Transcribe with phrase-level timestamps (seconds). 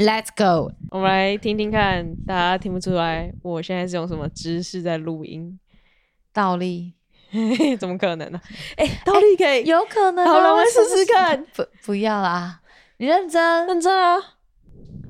[0.00, 5.60] Let's go，我们来听听看，大家听不出来，我现在是用什么姿势在录音？
[6.32, 6.94] 倒立？
[7.78, 8.48] 怎么可能呢、啊？
[8.78, 9.62] 哎、欸，倒立可以？
[9.62, 10.32] 欸、有可能、啊。
[10.32, 11.44] 好了，我们试试看。
[11.54, 12.62] 不，不要啦，
[12.96, 14.16] 你认真，认真啊！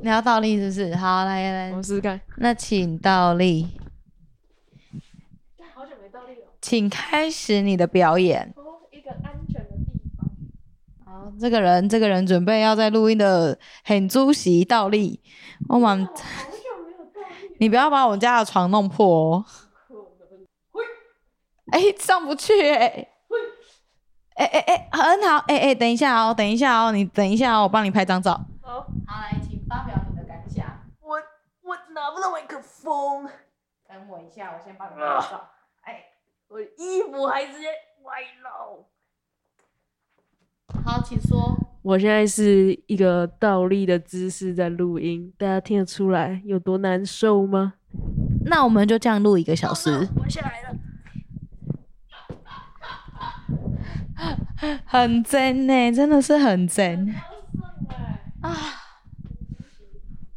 [0.03, 0.97] 你要倒立是不是？
[0.97, 2.21] 好，来来，我试试看。
[2.39, 3.69] 那请倒立。
[5.73, 6.49] 好久没倒立了。
[6.61, 8.53] 请开始你的表演。
[11.39, 15.21] 这个人，这个人准备要在录音的很出席倒立。
[15.69, 16.09] 我们，
[17.59, 19.45] 你不要把我家的床弄破哦。
[21.73, 23.09] 哎，上不去哎。
[24.35, 25.45] 哎哎哎，很好。
[25.49, 28.33] 哎哎，等一下哦，等一下哦，你等一下哦，我帮你拍张照。
[28.63, 30.65] 好，好，来，请发表你的感想。
[31.01, 31.17] 我
[31.63, 33.29] 我拿不到麦克风。
[33.87, 35.51] 等我一下，我先帮你拍照。
[35.83, 36.05] 哎，
[36.49, 37.69] 我衣服还直接
[38.03, 38.87] 歪了。
[40.85, 41.57] 好，请说。
[41.83, 47.75] 我现在是一个倒立的姿势在录音，大家听得出来有多难受吗？
[48.45, 49.91] 那我们就这样录一个小时。
[50.17, 50.77] 我下来了。
[54.85, 57.15] 很真呢，真的是很真。
[58.43, 58.57] 啊，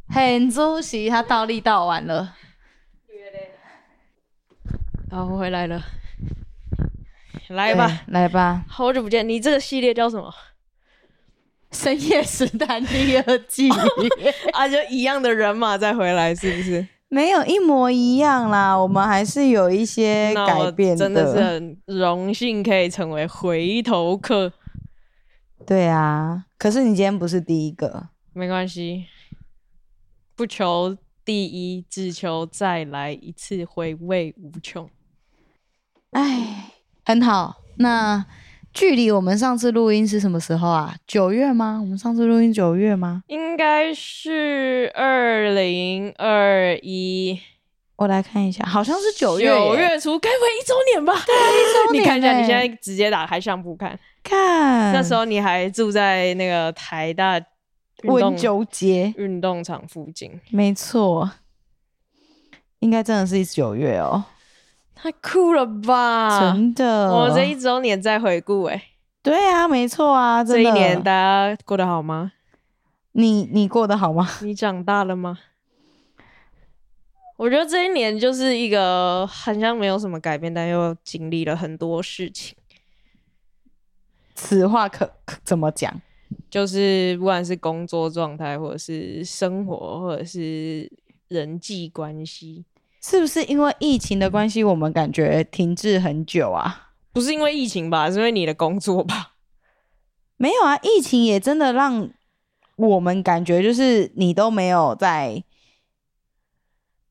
[0.08, 2.36] 很出息，他倒立倒完了。
[5.12, 5.84] 好，我回来了。
[7.50, 9.28] 来吧，来吧，好久不见！
[9.28, 10.34] 你这个系列叫什么？
[11.72, 13.68] 深夜食堂第二季
[14.54, 16.88] 啊，就一样的人马再回来，是不是？
[17.10, 20.98] 没有一模一样啦，我们还是有一些改变的。
[20.98, 24.54] 真的是很荣幸可以成为回头客。
[25.66, 29.06] 对啊，可是你今天不是第一个，没关系，
[30.36, 34.90] 不求第一，只求再来一次，回味无穷。
[36.12, 36.73] 哎。
[37.06, 38.26] 很好，那
[38.74, 40.96] 距离我们上次录音是什么时候啊？
[41.06, 41.80] 九月吗？
[41.82, 43.24] 我们上次录音九月吗？
[43.28, 47.40] 应该是二零二一，
[47.98, 49.48] 我来看一下，好像是九月。
[49.48, 51.14] 九月初，该不会一周年吧？
[51.26, 52.02] 对，一周年。
[52.02, 54.94] 你看一下，你现在直接打开相簿看，看。
[54.94, 57.40] 那时候你还住在那个台大
[58.06, 61.30] 温州街运动场附近，没错，
[62.80, 64.24] 应该真的是九月哦。
[64.96, 66.54] 太酷了吧！
[66.54, 68.82] 真的，我这一周年在回顾哎。
[69.22, 72.34] 对啊，没错啊，这一年大家过得好吗？
[73.14, 74.28] 你你过得好吗？
[74.42, 75.40] 你长大了吗？
[77.38, 82.56] 我觉得这一年就是一个好像没有什么改变，但又经历了很多事情。
[84.36, 86.02] 此话可可怎么讲？
[86.50, 90.92] 就是不管是工作状态，或者是生活，或者是
[91.28, 92.66] 人际关系。
[93.04, 96.94] 是不是因为疫情的关系，我们感觉停滞很久啊？
[97.12, 98.10] 不是因为疫情吧？
[98.10, 99.34] 是因为你的工作吧？
[100.38, 102.10] 没有啊，疫情也真的让
[102.78, 105.44] 我们感觉就是你都没有在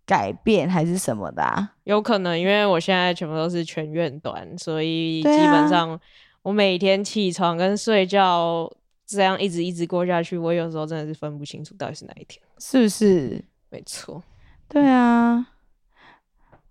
[0.06, 1.74] 改变还是什么的啊？
[1.84, 6.00] 有可能，因为我现在全部都是全院端，所以基本上
[6.40, 8.70] 我每天起床跟睡觉
[9.06, 13.44] 这样一直一直过下去，我有时候真的是分不清楚到底是哪一天，是不是？
[13.68, 14.22] 没错，
[14.68, 15.48] 对啊。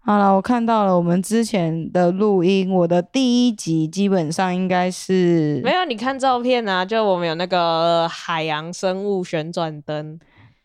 [0.03, 5.85] 好了，我看到了我们之前的录音，我的第一集基本上应该是没有。
[5.85, 10.19] 你看照片啊，就我们有那个海洋生物旋转灯。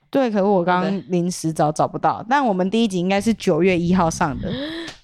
[0.08, 2.24] 对，可是我刚刚临时找找不到。
[2.30, 4.50] 但我们第一集应该是九月一号上的，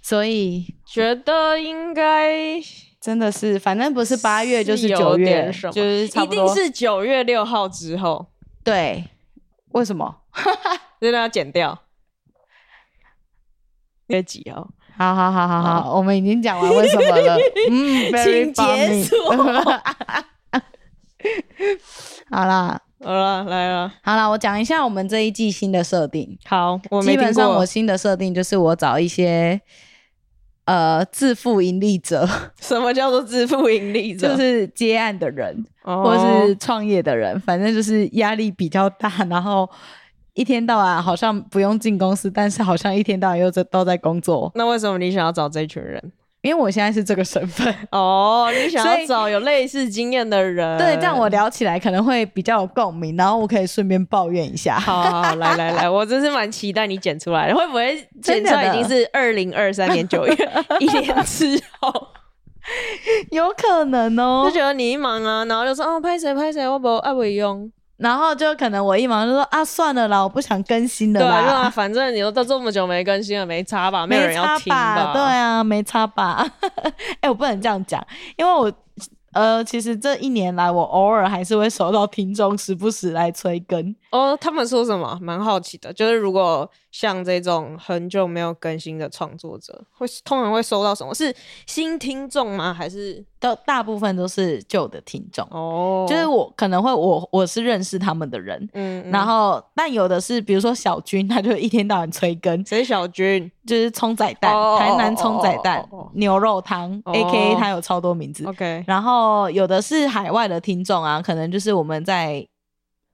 [0.00, 2.58] 所以觉得应该
[2.98, 8.24] 真的是，反正不是八月就是九月，就是一定是九月六号之后。
[8.64, 9.04] 对，
[9.72, 10.16] 为什么？
[10.98, 11.78] 真的要剪掉。
[14.06, 17.36] 别急哦，好好好好好，我们已经讲完为什么了，
[17.70, 19.16] 嗯，请结束。
[22.30, 26.36] 好啦，好啦，来了，好啦，我讲一下我们这一季新的设定。
[26.44, 29.60] 好，我基本上我新的设定就是我找一些
[30.64, 32.28] 呃自负盈利者。
[32.60, 34.28] 什么叫做自负盈利者？
[34.28, 39.70] 就是接案的人，或是创业的人，反正就是压力比较大，然后。
[40.34, 44.50] 一天到晚好像不用进公司，但是好像一天到晚又在都在工作。
[44.54, 46.12] 那为什么你想要找这群人？
[46.40, 48.50] 因为我现在是这个身份 哦。
[48.52, 54.76] 你想要找有类似经验的人，对，这样我聊起来可能会比较有共鸣，然后我可以顺便抱怨一下。
[54.80, 60.34] 好，好，好，来来来，我真是蛮期待你剪出来的，会不会剪出来已经是二零二三年九月
[60.80, 62.08] 一年之后？
[63.30, 67.70] 有可能哦，就觉得你一忙啊，然后就说哦，拍谁拍谁，我不爱不用。
[68.02, 71.40] 然后就可能我一忙就说啊，算了啦，我不想更新了啦。
[71.42, 74.04] 对啊，反正你都都这么久没更新了，没差吧？
[74.08, 75.12] 没有人要听吧？
[75.12, 76.44] 对啊，没差吧？
[77.20, 78.04] 哎、欸，我不能这样讲，
[78.36, 78.70] 因为我
[79.32, 83.94] 呃，其实这一年来，我偶尔还是会收到听众时不时来催更。
[84.12, 85.18] 哦，他们说什么？
[85.20, 85.92] 蛮好奇的。
[85.92, 91.14] 就是如果像这种很久没有更新的创作者，会通常会收到什么？
[91.14, 91.34] 是
[91.66, 92.72] 新听众吗？
[92.72, 95.46] 还是都大部分都是旧的听众？
[95.50, 102.64] 哦，就是我可能会我我是认识他们的人，嗯，嗯，然后但有的是比如说小军，他就一天到晚催更。
[102.66, 103.50] 谁小军？
[103.66, 107.54] 就是葱仔蛋，哦、台南葱仔蛋、牛肉汤、哦、，A.K.A.
[107.54, 108.44] 他有超多名字。
[108.44, 112.46] OK，然后有的是海外的听众啊，可能就是我们在。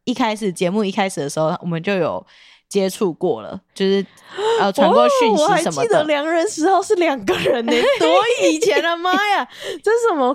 [0.08, 2.24] 一开始节目一开始的时候，我们就有
[2.66, 4.04] 接触过了，就是
[4.58, 5.70] 呃传过讯息什么的。
[5.70, 8.08] 我还记得良人十号是两个人呢， 多
[8.48, 9.46] 以前的妈呀！
[9.84, 10.34] 这是什么？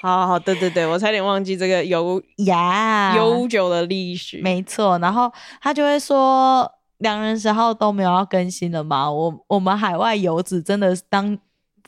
[0.00, 4.40] 好好好，对对对，我差点忘记这个悠呀悠久的历史。
[4.40, 9.10] 没错，然后他就会说，良人十号都没有要更新了吗？
[9.10, 11.36] 我我们海外游子真的当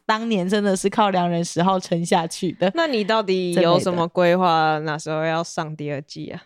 [0.05, 2.73] 当年真的是靠良人十号撑下去的。
[2.75, 4.81] 那你到底有什么规划？
[4.81, 6.43] 哪时候要上第二季啊？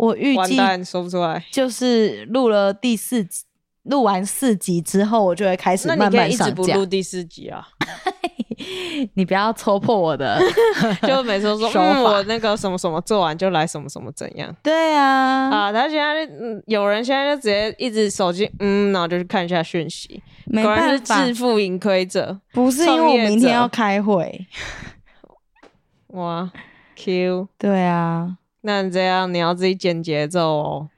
[0.00, 3.44] 我预计说不出来，就是录了第四集，
[3.82, 6.18] 录完四集之后，我就会开始慢慢上架。
[6.18, 7.68] 那你可以一直不录第四集啊？
[9.14, 10.40] 你不要戳破我的，
[11.06, 14.54] 就每次说说、嗯、我那个什么什么做完就来什么什么怎样？
[14.62, 24.46] 对啊，啊，他现在嗯，有人现在就直接一直手机嗯，然后就去看一下讯息，没办法，果然是自负盈亏者，不是因为我明天要开会。
[26.08, 26.50] 哇
[26.96, 28.36] ，Q，对啊。
[28.62, 30.88] 那你这样，你要自己剪节奏哦。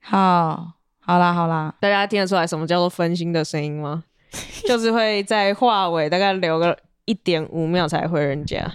[0.00, 4.04] 好，好啦，好啦，大家听得出来什么叫做分心的声音吗？
[4.66, 8.68] 就是会在话尾大概留个一点五秒才回人家。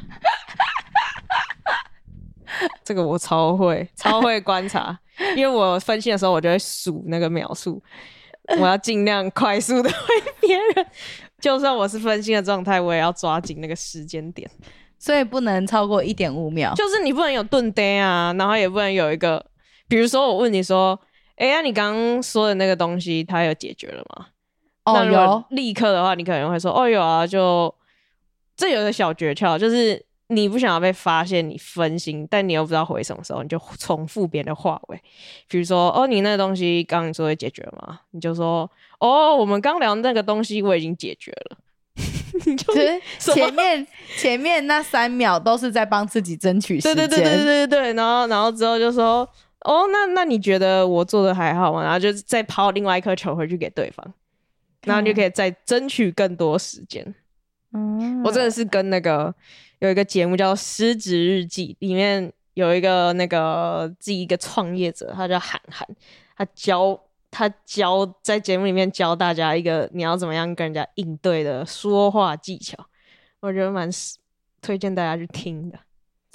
[2.84, 4.98] 这个我超会，超会观察，
[5.36, 7.82] 因为我分心的时候，我就会数那个秒数，
[8.60, 9.98] 我要尽量快速的回
[10.40, 10.86] 别人。
[11.40, 14.50] 就算我是分心的状态，我也要抓紧那个时间点。
[15.00, 19.44] 所以不能超过一点五秒，就是你不能有顿呆啊，然后也不能有一个，
[19.88, 21.00] 比如说我问你说，
[21.38, 24.28] 哎、欸、呀，啊、你刚刚说的那个东西，它有解决了吗？
[24.84, 25.44] 哦，有。
[25.52, 27.74] 立刻的话，你可能会说，哦，有啊，就
[28.58, 35.02] 这有个小诀窍，就是你不想要被发现你分心，但你又不知道回什么时候，你就重复别人的话尾，
[35.48, 38.02] 比如说，哦，你那个东西刚刚你说会解决了吗？
[38.12, 38.70] 你就说，
[39.00, 41.58] 哦，我们刚聊那个东西我已经解决了。
[42.58, 43.02] 就是
[43.34, 43.88] 前面
[44.18, 49.28] 前面那三秒都是在帮自己争取时间，对对对对对对，然后然后之后就说，
[49.62, 51.84] 哦，那那你觉得我做的还好吗？
[51.84, 54.14] 然后就再抛另外一颗球回去给对方，
[54.84, 57.16] 然后你就可以再争取更多时间。
[57.74, 59.34] 嗯，我真的是跟那个
[59.80, 65.88] 有一个节目叫《失职日记》，里面有一个那个自己一个创业者，他叫韩寒，
[66.36, 67.00] 他教。
[67.32, 72.78] 他教在节目里面教大家一个你要怎么样跟人家应对的说话技巧，
[73.40, 73.90] 我觉得蛮
[74.62, 75.80] 推荐大家去听的，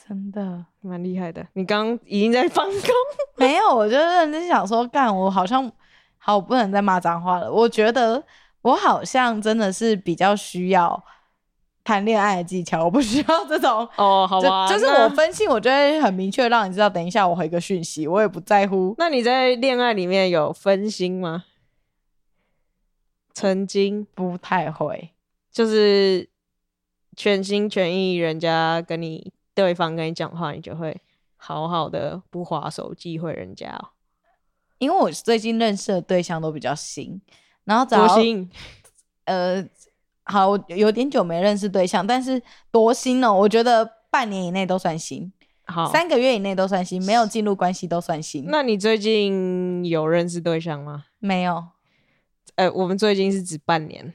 [0.07, 1.47] 真的蛮厉害的。
[1.55, 2.81] 你刚刚已经在放空？
[3.37, 5.71] 没有，我就认真想说，干我好像
[6.19, 7.53] 好，我不能再骂脏话了。
[7.53, 8.23] 我觉得
[8.63, 11.05] 我好像真的是比较需要。
[11.85, 18.95] 谈恋爱的技巧，我不需要 这种哦，好吧，就，就是我分析，我就会很明确让你知道，等一下我回个讯息，我也不在乎。
[18.97, 21.45] 那你在恋爱里面有分心吗？
[23.35, 25.11] 曾经不太会，
[25.53, 26.27] 就是
[27.15, 30.99] 全心全意，人家跟你对方跟你讲话，你就会
[31.37, 33.89] 好好的不划手机回人家哦。
[34.79, 37.21] 因为我最近认识的对象都比较新，
[37.65, 38.51] 然后多新，
[39.27, 39.69] 呃。
[40.25, 43.33] 好，我有点久没认识对象，但是多新哦！
[43.33, 45.31] 我觉得半年以内都算新，
[45.67, 48.47] 好，三个月以内都算新，没有进入关系都算新。
[48.49, 51.05] 那你最近有认识对象吗？
[51.19, 51.65] 没有。
[52.57, 54.15] 呃，我们最近是指半年。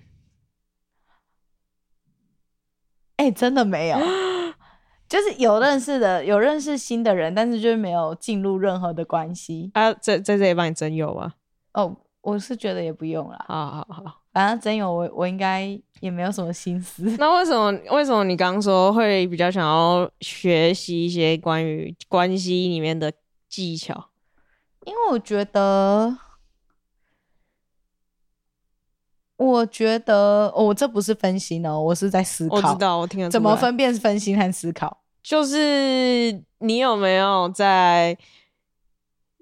[3.18, 3.98] 哎、欸，真的没有，
[5.08, 9.70] 就是有认识的，有认识新的人，但是就是没有进入任何的关系。
[9.74, 11.34] 啊，在在这里帮你征友吗？
[11.74, 13.46] 哦，我是觉得也不用啦。
[13.48, 14.22] 好好好。
[14.40, 17.04] 反正真有我，我应该也没有什么心思。
[17.20, 17.70] 那为什么？
[17.92, 23.12] 为什么你刚刚说会比较想要学习一些关于关系里面的
[23.50, 24.12] 技巧？
[24.86, 26.18] 因为我觉得，
[29.36, 32.56] 我觉得，哦，这不是分心哦，我是在思考。
[32.56, 33.32] 我知道，我听得出来。
[33.32, 35.02] 怎么分辨分心和思考？
[35.22, 38.18] 就是你有没有在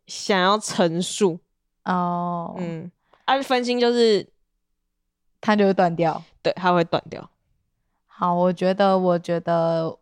[0.08, 1.40] 想要陈述？
[1.84, 2.92] 哦，嗯，
[3.26, 4.28] 而、啊、分心就是。
[5.40, 7.30] 它就会断掉，对，它会断掉。
[8.06, 10.00] 好，我觉得，我觉得，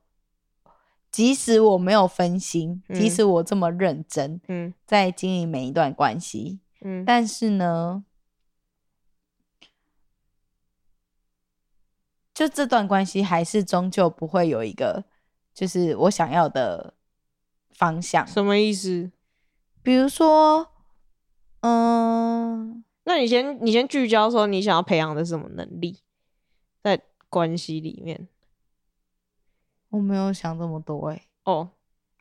[1.12, 8.06] 即使我没有分心，嗯、即使我这么认真，嗯，在经营每一段关系，嗯，但是呢，
[12.34, 15.04] 就这段关系还是终究不会有一个，
[15.54, 16.94] 就是我想要的
[17.74, 18.26] 方向。
[18.26, 19.12] 什么意思？
[19.84, 20.70] 比如说，
[21.60, 26.00] 嗯，那你先你先聚焦说你想要培养的是什么能力，
[26.84, 28.28] 在关系里面。
[29.90, 31.22] 我没有想这么多哎、欸。
[31.46, 31.70] 哦，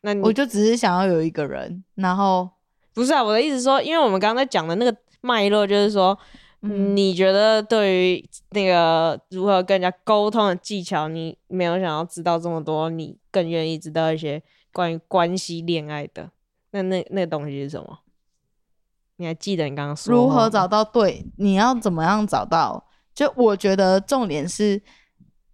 [0.02, 2.48] 那你我就只是想要有一个人，然后
[2.92, 6.16] 不是啊，我的意思说，因为我们刚刚在讲的那个脉络，就是说。
[6.66, 16.30] 你觉得对于那个如何跟人家沟通的技巧，你没有想要知道这么多，你更愿意知道一些关于关系恋爱的，
[16.70, 17.98] 那那那个东西是什么？
[19.16, 21.24] 你还记得你刚刚说如何找到对？
[21.36, 22.84] 你要怎么样找到？
[23.14, 24.82] 就我觉得重点是，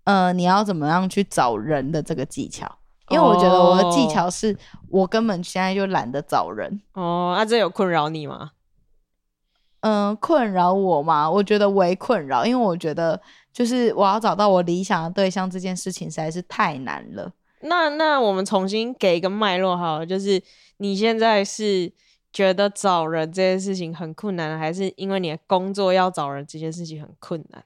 [0.04, 2.78] 呃，你要怎么样去找人的这个技巧？
[3.10, 4.56] 因为我觉得我的技巧是
[4.88, 6.80] 我根本现在就懒得找人。
[6.94, 8.52] 哦，那这有困扰你吗？
[9.80, 11.28] 嗯，困扰我吗？
[11.28, 13.20] 我觉得为困扰，因为我觉得
[13.52, 17.32] 就是我要找到我理想的对象这件事情实在是太难了。
[17.62, 20.42] 那那我们重新给一个脉络好了，就是
[20.78, 21.92] 你现在是
[22.32, 27.64] 觉得找人这件事情很困难，还是因为你的工作要找人这件事情很困难？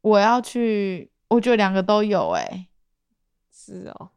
[0.00, 2.68] 我要去，我觉得两个都有欸。
[3.52, 4.10] 是哦，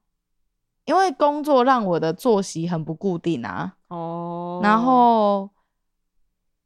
[0.86, 3.76] 因为工作让我的作息很不固定啊。
[3.88, 5.50] 哦，然后。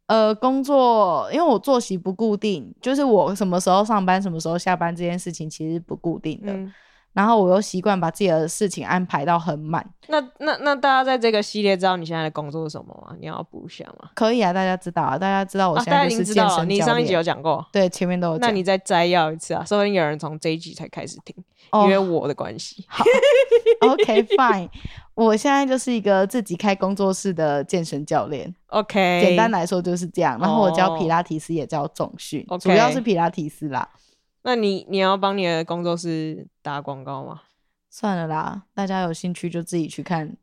[0.07, 6.51] 呃，工作，因为我作息不固定，就是我什么时候上班，什么时候下班这件事情其实不固定的。
[6.51, 6.73] 嗯、
[7.13, 9.87] 然后我又习惯把自己的事情安排到很满。
[10.07, 13.15] 那那那大家在这个系列知道你现在的工作是什么吗？
[13.19, 14.09] 你要补一下吗？
[14.13, 16.59] 可以啊，大家知道啊，大家知道我现在就是健身教练。
[16.59, 18.49] 啊、你上一集有讲过，对，前面都有讲。
[18.49, 21.35] 那你再摘要一次啊，说不定有人从这一集才开始听，
[21.71, 22.83] 哦、因为我的关系。
[22.87, 23.05] 好，
[23.87, 24.69] OK，Fine。
[25.15, 28.53] 我现在就是一个自己开工作室的健身教练。
[28.67, 30.39] OK，简单来说就是这样。
[30.41, 32.63] 然后我教皮拉提斯，也教重训，oh, okay.
[32.63, 33.87] 主要是皮拉提斯啦。
[34.43, 37.41] 那你你要帮你的工作室打广告吗？
[37.89, 40.37] 算了啦，大家有兴趣就自己去看。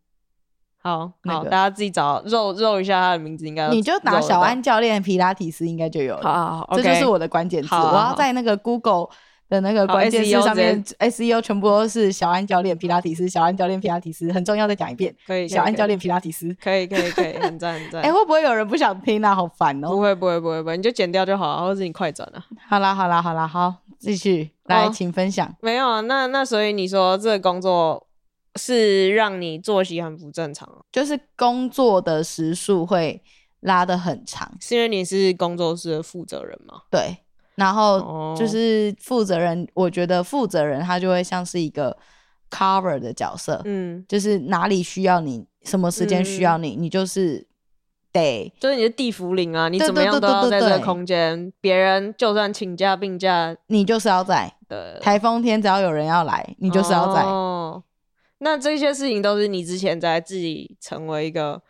[0.83, 6.23] 好，好，大家自己找肉肉一下他的名字，应该你就打小安教练皮拉提斯，应该就有了。
[6.23, 7.75] 好，好，好，这就是我的关键词。
[7.75, 9.09] 我要在那个 Google。
[9.51, 15.13] 的那个关键词上面，SEO 全部都是小安教练皮拉提斯，小安教练皮拉提斯，很重要，再讲一遍。
[15.27, 18.01] 可以，小安教练皮拉提斯，可以，可以，可以，很赞，很 赞。
[18.01, 19.35] 哎，会不会有人不想听啊？
[19.35, 19.89] 好烦哦。
[19.89, 22.43] 不会，不会，不会，不会，你就剪掉就好，或者你快转了。
[22.69, 25.53] 好啦，好啦，好啦，好，继续来，请分享。
[25.61, 28.07] 没有啊，那那所以你说这个工作
[28.55, 33.21] 是让你作息很不正常，就是工作的时数会
[33.59, 36.83] 拉得很长，是因为你是工作室的负责人吗？
[36.89, 37.17] 对。
[37.61, 41.95] 然后就是负责人，我觉得负责人他就会像是一个
[42.51, 47.47] cover 的角色，嗯，就是哪里需要你，什么时间需要你，你就是
[48.11, 54.51] 得，就是你的地府灵啊，你怎么样都要在这个空间，别人就算请假病假，你就是要在。
[54.67, 57.21] 对，台风天只要有人要来，你就是要在。
[57.23, 57.83] 哦，
[58.39, 61.61] 那这些事情都是你之前在自己成为一个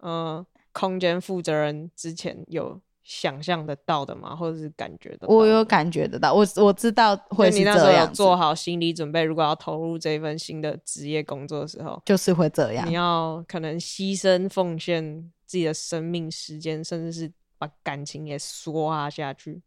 [0.00, 2.80] 呃空间负责人之前有。
[3.08, 4.34] 想象得到的吗？
[4.34, 5.28] 或者是感觉的？
[5.28, 7.76] 我有感觉得到，我我知道会是这样。
[7.76, 12.84] 你那时候有做好心理准备，如果要投入这份新的职业工作的时候，就是会这样。
[12.84, 19.62] 你要可能牺牲奉献自己的生命时间，甚至是把感情也刷下去。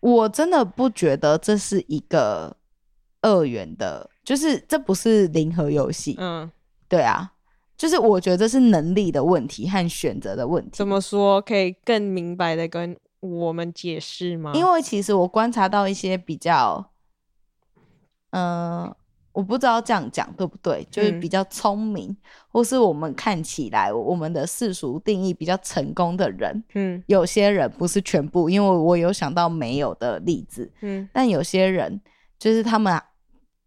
[0.00, 2.54] 我真的不觉得这是一个
[3.22, 6.14] 二元的，就是这不是零和游戏。
[6.18, 6.52] 嗯，
[6.86, 7.32] 对啊。
[7.76, 10.70] 就是我觉得这是能力的问题和选择的问题。
[10.72, 11.40] 怎么说？
[11.42, 14.52] 可以更明白的跟我们解释吗？
[14.54, 16.92] 因为其实我观察到一些比较，
[18.30, 18.96] 嗯、呃，
[19.32, 22.16] 我不知道这样讲对不对，就是比较聪明，嗯、
[22.48, 32.00] 或是我们看起来我们的世俗定义比较成功的人，嗯，有些人不是全部，因为我有想到没有的例子，嗯，但有些人
[32.38, 32.98] 就是他们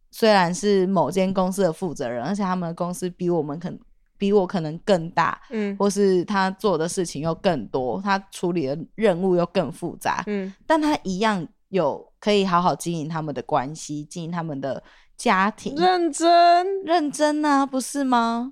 [0.09, 3.77] 虽然是某间公司的负责人，而且他们的公司比我们可能。
[4.19, 14.83] 比我可能更大，嗯，或是他做的事情又更多，他处理的任务又更复杂，嗯，但他一样有可以好好经营他们的关系，经营他们的
[15.15, 18.51] 家庭，认真认真啊，不是吗？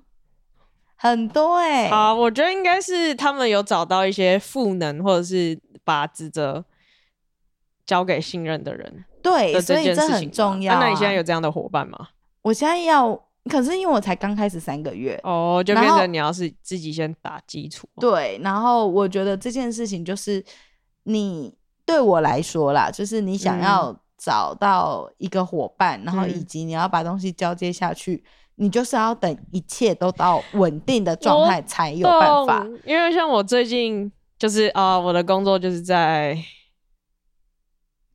[0.96, 6.64] 很多哎、欸，好，我觉得应该是他们有找到一些赋能，或者是把职责
[7.84, 10.80] 交给信任的人，对，所以这很重要、啊啊。
[10.84, 12.08] 那你现在有这样的伙伴吗？
[12.40, 13.27] 我现在要。
[13.48, 17.88] 可是因为我才刚开始三个月哦，就变成你要是自己先打基础。
[18.00, 20.44] 对，然后我觉得这件事情就是
[21.04, 21.54] 你
[21.86, 28.22] 对我来说啦，就是你想要找到一个伙伴，嗯、然后以及你要把东西交接下去，
[28.56, 32.66] 嗯、你就是要等一切都到稳定的状态才有办法。
[32.84, 36.36] 因为像我最近就是啊、呃，我的工作就是在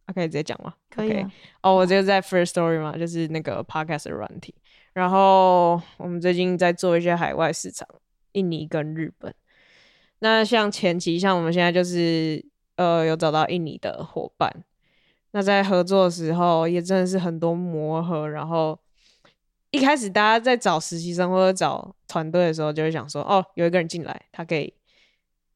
[0.07, 0.73] ，OK 直接讲吗？
[0.89, 1.27] 可以、啊。
[1.27, 1.31] Okay.
[1.61, 4.53] 哦，我就在 First Story 嘛，就是那个 Podcast 的软体。
[4.93, 7.87] 然后我们最近在做一些海外市场，
[8.33, 9.33] 印尼跟日本。
[10.19, 12.45] 那像前期，像我们现在就是
[12.75, 14.63] 呃有找到印尼的伙伴，
[15.31, 18.79] 那在合作的时候也真的是很多磨合，然后
[19.71, 24.73] 一开始大家在找实习生或者找团队的时候，就会想说，哦，有一个人进来，他可以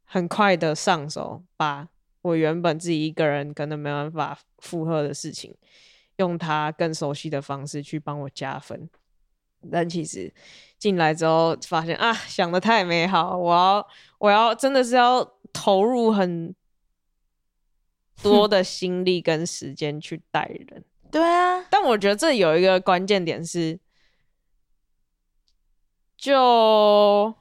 [0.04, 1.88] 很快的上手，把
[2.24, 5.56] 我原本自己一个人可能没办法负荷的事情，
[6.18, 8.90] 用他更熟悉的方式去帮我加分。
[9.72, 10.34] 但其实
[10.78, 13.88] 进来之后发现啊，想的太美好，我要
[14.20, 16.56] 我要真的是要投入很
[18.24, 20.86] 多的心力跟时间去带人。
[21.12, 23.80] 对啊，但我觉得这有一个关键点是，
[26.18, 27.34] 就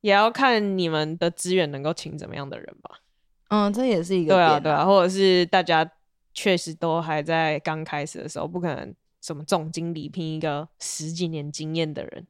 [0.00, 3.00] 也要看你们的资源能够请怎么样的人吧。
[3.48, 5.90] 嗯，这也是一个对啊，对啊，或者是大家。
[6.38, 12.24] 确实都还在刚开始的时候，不可能什么总经理聘一个十几年经验的人，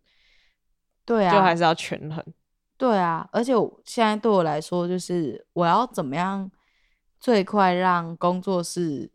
[1.05, 2.25] 对啊，就还是要权衡。
[2.79, 6.51] 对啊，而且我现在对我来说，就是我要怎么样
[7.21, 9.11] 最快让工作室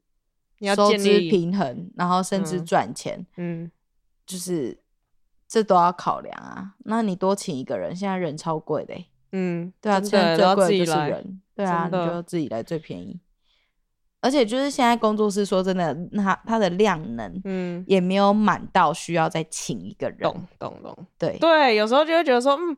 [0.75, 3.71] 收支平衡，然后甚至赚钱，嗯，
[4.27, 4.77] 就是
[5.47, 6.75] 这都要考量啊。
[6.85, 8.93] 那你多请一个人，现在人超贵的，
[9.31, 13.19] 嗯，对啊，现在最贵的就是人，对啊，你就自己来最便宜。
[14.23, 20.19] 而且就是现在工作室说真的，它它的量能，嗯，也没有满到需要再请一个人。
[20.21, 22.77] 懂懂懂，对对，有时候就会觉得说，嗯，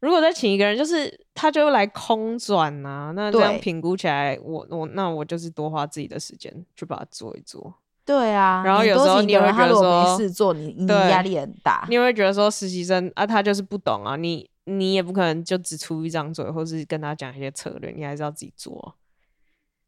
[0.00, 3.12] 如果再请一个人，就是他就来空转呐、啊。
[3.14, 7.74] 那这样评估起来，我我那我就是多花自己的时间去把它做一做。
[8.06, 11.84] 对啊，然后有时候你会觉得说没事做，你你压力很大。
[11.90, 18.94] 你会觉得说实习生啊，他就是不懂啊，你你也不可能就只出一张嘴，或是跟他讲一些策略，你还是要自己做，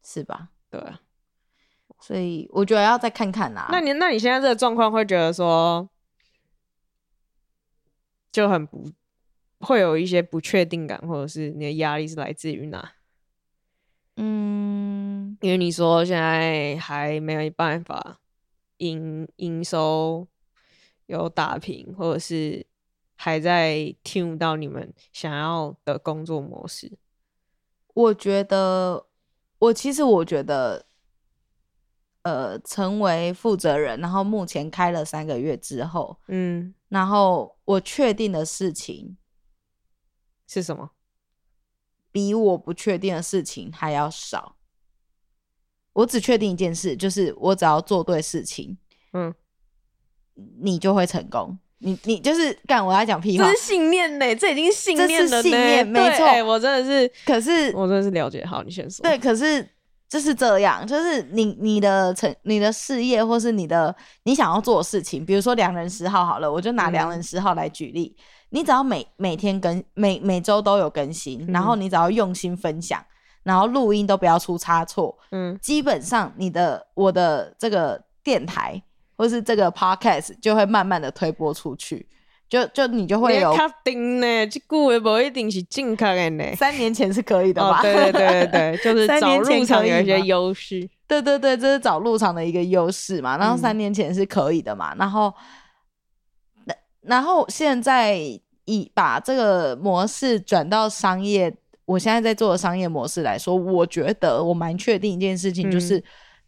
[0.05, 0.49] 是吧？
[0.69, 0.79] 对，
[1.99, 3.67] 所以我觉得要再看看啦。
[3.71, 5.89] 那你那你现在这个状况会觉得说，
[8.31, 8.91] 就很不
[9.61, 12.93] 会有一些不确定感，或者是你的压力是来自于哪？
[14.17, 18.19] 嗯，因为你说现在还没有办法
[18.77, 20.27] 营营收
[21.07, 22.67] 有打平，或者是
[23.15, 26.95] 还在听不到你们想要的工作模式。
[27.95, 29.07] 我觉得。
[29.59, 30.85] 我其实我觉得，
[32.23, 39.17] 呃，成为负责人，然后目前开了三个月之后，嗯，然后我确定的事情
[40.47, 40.91] 是什么？
[42.11, 44.55] 比我不确定的事情还要少。
[45.93, 48.77] 我只确定一件事，就是我只要做对事情，
[49.13, 49.33] 嗯，
[50.59, 51.59] 你就会成功。
[51.81, 58.45] 你你就是干，我要讲屁话，这是信念呢，这已经信念了，信念，没错、欸，我真的是，可是我真的是了解。
[58.45, 59.01] 好，你先说。
[59.01, 59.65] 对，可是
[60.09, 68.13] 就是这样，就是你你的成你的事业，或是你的你想要做的事情，比如说良人十号好了，我就拿良人十号来举例。
[68.17, 73.01] 嗯、你只要每每天更每每周都有更新，然后你只要用心分享，
[73.43, 78.83] 然后录音都不要出差错，嗯，基本上你的我的这个电台。
[79.19, 82.07] 或是这个 podcast 就会慢慢的推播出去，
[82.47, 86.55] 就就你就会有确定呢，这不一定是正确的呢。
[86.55, 87.79] 三年前是可以的吧？
[87.79, 90.89] 哦、对对对对 就是找入场有一些优势。
[91.05, 93.37] 对对对，这是找入场的一个优势嘛。
[93.37, 94.93] 然后三年前是可以的嘛。
[94.93, 95.33] 嗯、然后，
[97.01, 98.15] 然后现在
[98.63, 101.53] 以把这个模式转到商业，
[101.83, 106.01] 我现在在做的商业模式来说，我觉得我蛮确定一件事情，就是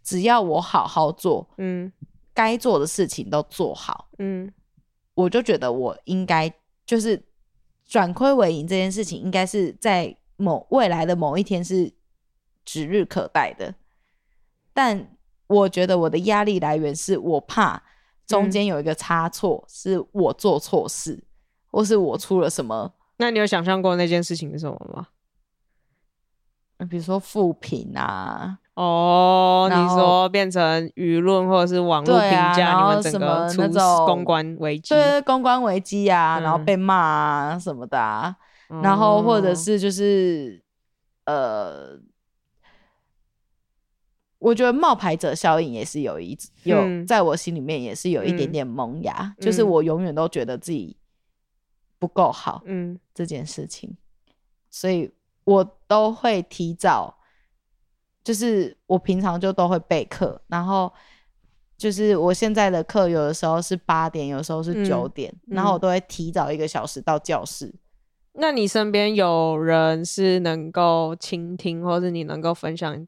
[0.03, 1.91] 只要我好好做，嗯。
[2.33, 4.51] 该做的事情都做好，嗯，
[5.13, 6.51] 我就觉得我应该
[6.85, 7.21] 就是
[7.85, 11.91] 转亏为盈这件事情，应该是在某未来的某一天是
[12.63, 13.75] 指日可待的。
[14.73, 15.17] 但
[15.47, 17.83] 我觉得我的压力来源是我怕
[18.25, 21.23] 中间有一个差错，是我做错事，嗯，
[21.71, 22.93] 或是我出了什么。
[23.17, 25.07] 那你有想象过那件事情是什么吗？
[26.89, 28.59] 比如说负评啊。
[28.73, 33.61] 哦，你说变成舆论或者是网络评价，你们整个出
[34.05, 38.33] 公关危机，对，公关危机啊，然后被骂啊什么的啊，
[38.81, 40.63] 然后或者是就是
[41.25, 41.99] 呃，
[44.39, 50.95] 我觉得冒牌者效应也是有一有，在我心里面也是有一点点萌芽，就是我永远都觉得自己
[51.99, 53.97] 不够好，嗯，这件事情，
[54.69, 55.11] 所以
[55.43, 57.17] 我都会提早。
[58.23, 60.93] 就是我平常就都会备课，然后
[61.75, 67.65] 就是我现在的课有的时候是八点，有时候是九点，嗯，然后我都会提早一个小时到教室。
[67.65, 67.79] 嗯，
[68.33, 73.07] 那你身边有人是能够倾听，或是你能够分享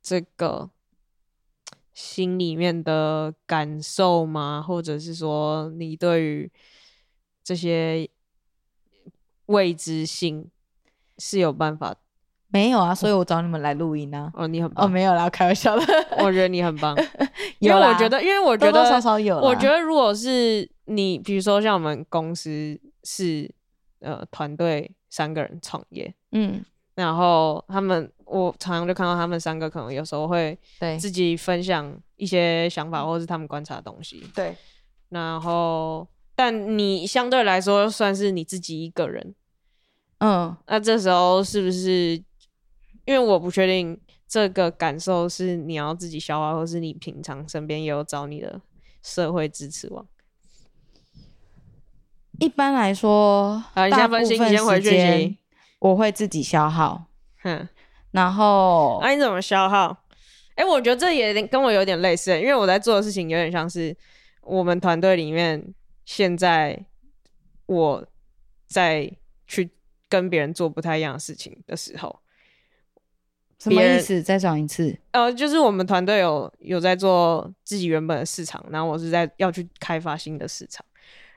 [0.00, 0.70] 这个
[1.92, 4.64] 心里面的感受吗？
[4.64, 6.52] 或者是说你对于
[7.42, 8.08] 这些
[9.46, 10.48] 未知性
[11.18, 11.96] 是有办法。
[12.52, 14.30] 没有啊，所以我找你们来录音啊。
[14.34, 14.84] 哦，你很棒。
[14.84, 15.82] 哦，没有啦，开玩笑的。
[16.18, 16.94] 我觉得你很棒，
[17.58, 19.38] 因为我觉得，因为我觉得多多少少有。
[19.38, 23.50] 我觉得如果是你，比如说像我们公司是
[24.00, 26.62] 呃团队三个人创业，嗯，
[26.94, 34.54] 然后他们我常常就看到他们三个可能有时候会对自己分享一些想法或是他们观察的东西，对。
[35.08, 39.34] 然后，但你相对来说算是你自己一个人，
[40.18, 42.22] 嗯，那这时候是不是？
[43.04, 48.60] 因为我不确定这个感受是你要自己消化，或是你平常身边也有找你的
[49.02, 50.06] 社会支持网。
[52.38, 55.38] 一般来说，好，你先分析，你先回去。
[55.78, 57.06] 我会自己消耗。
[57.42, 57.68] 哼，
[58.12, 60.04] 然后，那、啊、你怎么消耗？
[60.54, 63.96] 哎、欸，我觉得这也跟我有点类似，因为我在做的事情有点像是
[64.42, 66.84] 我们团队里面现在
[67.66, 68.06] 我
[68.68, 69.10] 在
[69.46, 69.70] 去
[70.08, 72.20] 跟别人做不太一样的事情的时候。
[73.62, 74.20] 什么意思？
[74.20, 74.98] 再讲一次。
[75.12, 80.84] 呃，就是我们团队有有在做自己原本的市场，然后我是在要去开发新的市场，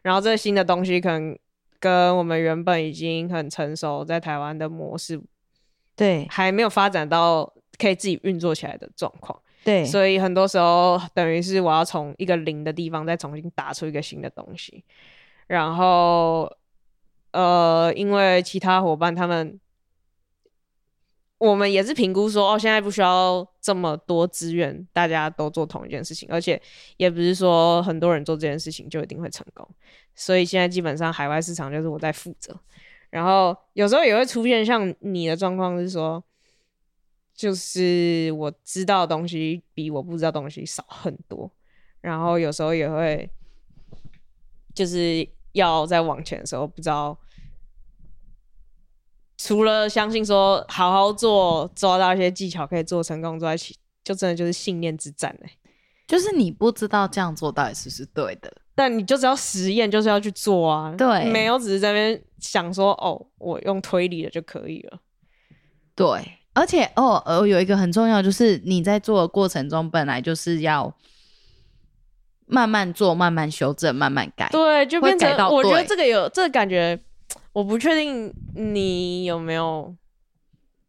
[0.02, 1.38] 然后这个新的东西可能
[1.80, 5.22] 跟我们原本已经很成熟在台湾的模式，
[5.96, 9.40] 对，还没有发展到可以自己运作起来的状况。
[9.64, 14.84] 对，所以很多时候等于是我要从一个零的地方再重新打出一个新的东西，
[15.46, 16.52] 然后
[17.34, 19.60] 呃，因为其他伙伴他们。
[21.46, 26.60] 我们也是评估说，哦，现在不需要这么多资源，大家都做同一件事情，而且
[26.98, 29.68] 也不是说很多人做这件事情就一定会成功，
[30.16, 32.60] 所以现在基本上海外市场就是我在负责，
[33.12, 36.24] 然后有时候也会出现像你的状况是说，
[37.36, 41.52] 就是我知道的东西比我不知道东西少很多，
[42.02, 43.30] 然后有时候也会
[44.74, 47.18] 就是要再往前的时候不知道。
[49.38, 53.54] 除了相信说好好做，抓到一些技巧可以做成功之外，
[54.04, 55.58] 就真的就是信念之战哎、欸，
[56.08, 65.00] 就是你不知道这样做到底是不是对的，但你就只要实验，就是要去做啊，对，没有只是在那边想说哦，我用推理的就可以了，
[65.96, 70.96] 对，而且哦，呃，有一个很重要，就是你在做的过程中，本来就是要
[72.46, 76.98] 慢慢做，慢慢修正，慢慢改，对，就变成我觉得这个有这个感觉。
[77.56, 79.96] 我不确定你有没有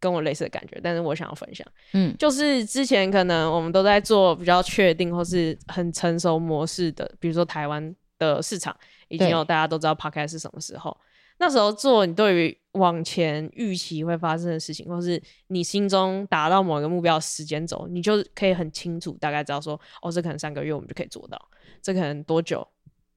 [0.00, 8.76] 跟我类似的感觉，但是我想要分享，嗯，就是之前可能我们都在做比较确定或是很成熟模式的，比如说台湾的市场
[9.06, 10.96] 已经有大家都知道 Podcast 是什么时候，
[11.38, 21.40] 那时候做你对于往前预期会发生的事情，或是你心中达到某一个目标时间轴，你就可以很清楚大概知道说，哦，这可能三个月我们就可以做到，
[21.80, 22.66] 这可能多久，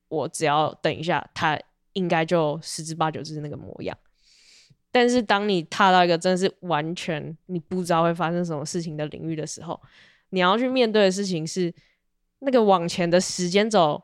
[0.08, 1.60] 我只要等一下它。
[2.00, 3.96] 应该就十之八九就是那个模样，
[4.90, 9.80] 但是当你踏到一个真的是完全你不知道会发生什么事情的领域的时候，
[10.30, 11.74] 你要去面对的事情是
[12.40, 14.02] 那个往前的时间轴，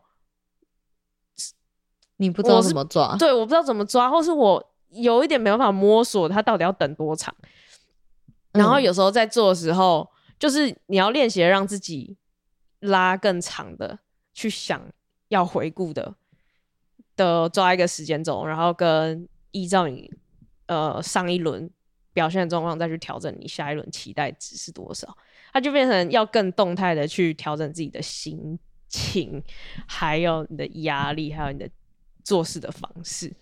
[2.18, 7.34] 你不知道怎么抓，对，我不知道怎么抓，或是我有一点没办法摸索它到底要等多长。
[8.52, 12.18] 然后有时候在做的时候，嗯、就是你要练习让自己
[12.82, 14.00] 拉更长的
[14.34, 14.82] 去想
[15.30, 16.16] 要回顾的。
[17.16, 20.12] 的抓一个时间轴，然后跟依照你
[20.68, 21.70] 呃上一轮
[22.14, 25.18] 表现的状况再去调整你下一轮期待值是多少，
[25.54, 29.42] 它就变成要更动态的去调整自己的心情，
[29.88, 31.70] 还有你的压力，还有你的
[32.24, 33.34] 做事的方式。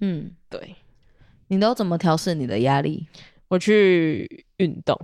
[0.00, 0.76] 嗯，对，
[1.48, 3.06] 你都怎么调试你的压力？
[3.48, 4.94] 我去运动，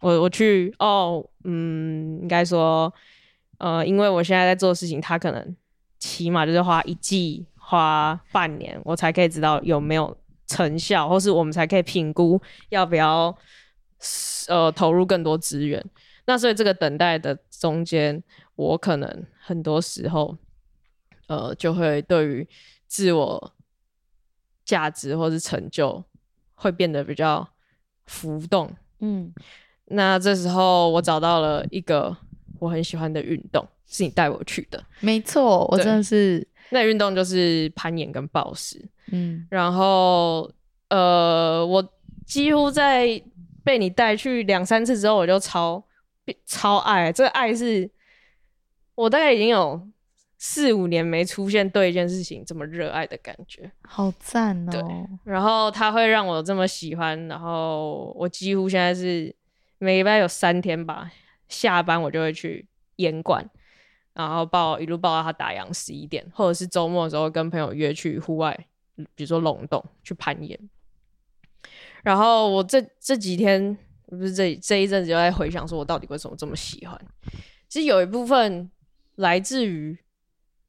[0.00, 2.92] 我我去哦，嗯，应该说
[3.58, 5.56] 呃，因为我现在在做事情，它可能。
[6.06, 10.16] 起码就是花一季，花半年，我才可以知道有没有
[10.46, 13.36] 成效，或是我们才可以评估要不要
[14.46, 15.84] 呃投入更多资源。
[16.26, 18.22] 那所以这个等待的中间，
[18.54, 20.36] 我可能很多时候
[21.26, 22.48] 呃就会对于
[22.86, 23.52] 自我
[24.64, 26.04] 价值或是成就
[26.54, 27.48] 会变得比较
[28.06, 28.70] 浮动。
[29.00, 29.34] 嗯，
[29.86, 32.16] 那这时候我找到了一个
[32.60, 33.66] 我很喜欢的运动。
[33.88, 40.50] 是你带我去的，没错，我真的是那运动就是攀岩跟暴食，嗯，然后
[40.88, 41.92] 呃，我
[42.26, 43.22] 几乎在
[43.62, 45.82] 被你带去两三次之后，我就超
[46.44, 47.88] 超爱，这个爱是
[48.96, 49.88] 我大概已经有
[50.38, 54.72] 四五年没出现对一件事情这么热爱的感觉，好赞哦！
[54.72, 54.82] 对，
[55.24, 59.34] 然后它会让我这么喜欢，然后我几乎现在是
[59.78, 61.10] 每礼拜有三天吧，
[61.48, 63.48] 下班我就会去岩馆。
[64.16, 68.58] 然后抱一路抱到他打烊十一点，或者是周末的时候跟朋友约去户外
[69.14, 70.58] 比如说龙洞去攀岩。
[72.02, 73.76] 然后我这这几天
[74.06, 76.98] 不是这这一阵子就在回想，说我到底为什么这么喜欢？
[77.68, 78.70] 其实有一部分
[79.16, 79.96] 来自于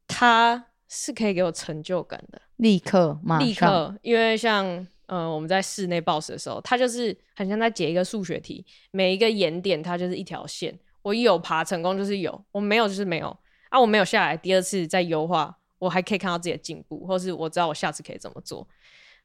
[0.07, 4.85] 它是可以给我成就感的，立刻，立刻，因为像。
[5.09, 13.27] 嗯，我们在室内 boss 的时候，它就是很像在解一个数学题，每一个岩点它就是一条线，我一有爬成功就是有，我没有就是没有
[13.69, 18.67] 啊，我没有下来，第二次再优化，我还可以看到自己的进步，或是我知道我下次可以怎么做，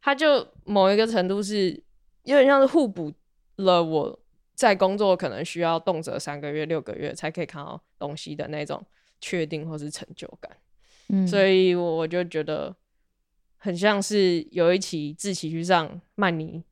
[0.00, 1.70] 它就某一个程度是
[2.24, 3.12] 有点像是互补
[3.56, 4.18] 了我
[4.54, 8.84] 在工作可能需要动辄三个月、六个月才可以看到东西的那种
[9.20, 10.56] 确定或是成就感，
[11.08, 12.74] 嗯，所以我就觉得。
[13.64, 16.64] 很像是有一期自己去上曼尼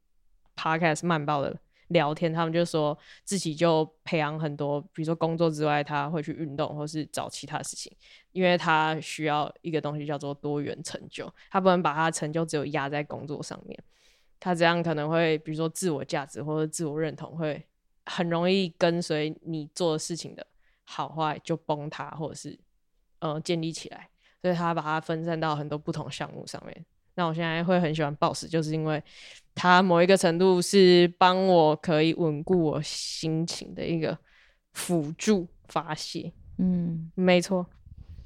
[0.57, 1.57] Podcast 曼报的
[1.91, 7.97] 聊天，他们就说自己就培养很多，比如说工作之外他会去运动，或是找其他事情，
[8.33, 13.79] 因为他需要一个东西叫做多元成就，他不能把他的成就只有压在工作上面，
[14.41, 17.67] 他这样可能会比如说自我价值或者自我认同会
[18.07, 20.47] 很容易跟随你做的事情的
[20.85, 22.59] 好坏就崩塌，或者是
[23.21, 24.09] 呃建立起来。
[24.43, 26.87] 所以他把它分散到很多不同项目上面。
[27.15, 29.03] 那我现在会很喜欢 Boss，就是因为
[29.55, 34.17] 它某一个程度是帮我可以稳固我心情的一个
[34.73, 36.33] 辅助发泄。
[36.59, 37.67] 嗯，没错。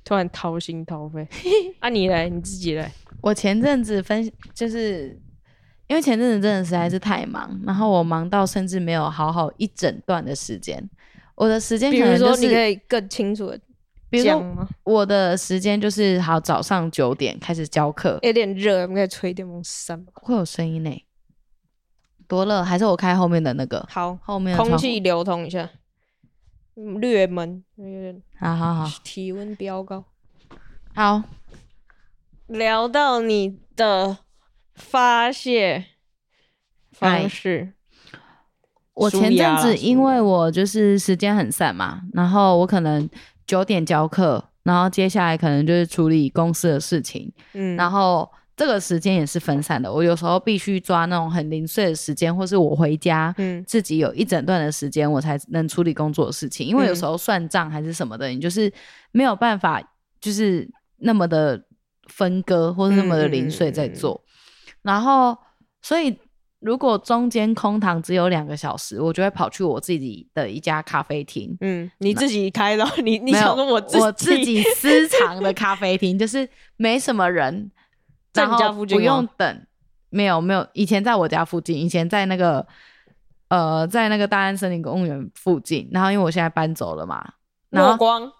[0.05, 1.27] 突然掏心掏肺。
[1.81, 2.29] 啊，你来？
[2.29, 2.92] 你自己来？
[3.23, 5.18] 我前阵子分就是
[5.87, 10.90] 因为前阵子真的实在是太忙，然后我忙到甚至没有好好一整段的时间。
[11.35, 13.59] 我的时间比如说你可以更清楚的。
[14.14, 21.05] 比如说，我的时间就是好早上九点开始教课，有点热，我们可以吹电风扇，会有声音呢。
[22.29, 22.62] 多热？
[22.62, 23.85] 还是我开后面的那个？
[23.90, 25.68] 好，后面空气流通一下，
[26.74, 28.22] 略闷，有点。
[28.38, 30.05] 好好好，体温飙高。
[30.94, 31.24] 好，
[32.46, 34.18] 聊到你的
[34.77, 35.87] 发泄
[36.92, 37.72] 方式，
[38.94, 43.11] 我前阵子因为我就是时间很散嘛，然后我可能。
[43.46, 49.92] 九点教课，然后接下来可能就是处理公司的事情，嗯，然后这个时间也是分散的。
[49.92, 56.66] 我有时候必须抓那种很零碎的时间，或是我回家，嗯，自己有一整段的时间，我才能处理工作的事情。
[56.66, 58.72] 因为有时候算账还是什么的，你就是
[59.12, 59.83] 没有办法，
[60.20, 61.62] 就是那么的
[62.09, 64.22] 分割，或是那么的零碎在做。
[64.83, 65.37] 然后，
[65.83, 66.18] 所以。
[66.64, 71.55] 如果中间空堂只有两个小时，我就会跑去我自己的一家咖啡厅。
[71.61, 72.85] 嗯，你自己开的？
[73.05, 77.70] 你你想说我自己我自己私藏的咖啡厅，就是没什么人，
[78.33, 79.66] 在你家附近，不用等。
[80.09, 82.66] 没有没有，以前在我家附近，以前在那个
[83.48, 85.87] 呃，在那个大安森林公园附近。
[85.92, 87.35] 然后因为我现在搬走了嘛，
[87.68, 88.33] 然后光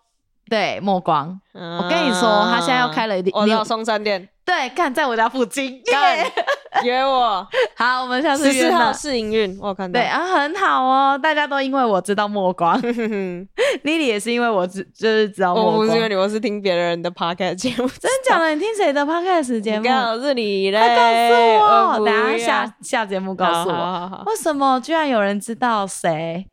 [0.49, 4.29] 对墨光、嗯，我跟你说，他现在要开了一点，我到松山店。
[4.45, 6.19] 对，看在我家附近，干
[6.85, 7.47] 约我。
[7.77, 9.99] 好，我们下次约号试营运，我看到。
[9.99, 15.75] 对啊，很好哦，大家都因为我知道墨光， Lily 也是因为我知就是知道墨光。
[15.75, 17.89] 我不是因为你，我是听别人的 podcast 节目。
[17.89, 18.51] 真的假的？
[18.51, 19.85] 你听谁的 podcast 节目？
[19.87, 24.25] 告诉你嘞，快告诉我，我等下下下节目告诉我好好好好。
[24.27, 26.47] 为什么居然有人知道谁？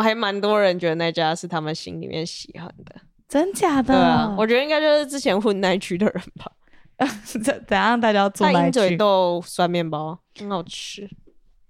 [0.00, 2.94] 还蛮多人觉得那家是他们心里面喜欢的，
[3.32, 3.94] 真假的？
[3.94, 6.52] 对啊，我觉得应该就是之前混那区的人吧。
[7.24, 7.98] 怎怎样？
[7.98, 11.08] 大家做来鹰嘴豆酸面包很好吃。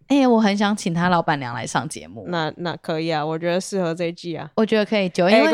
[0.09, 2.25] 哎、欸，我很想请他老板娘来上节目。
[2.27, 4.51] 那那可以啊，我觉得适合这一季啊。
[4.57, 5.53] 我觉得可以就因为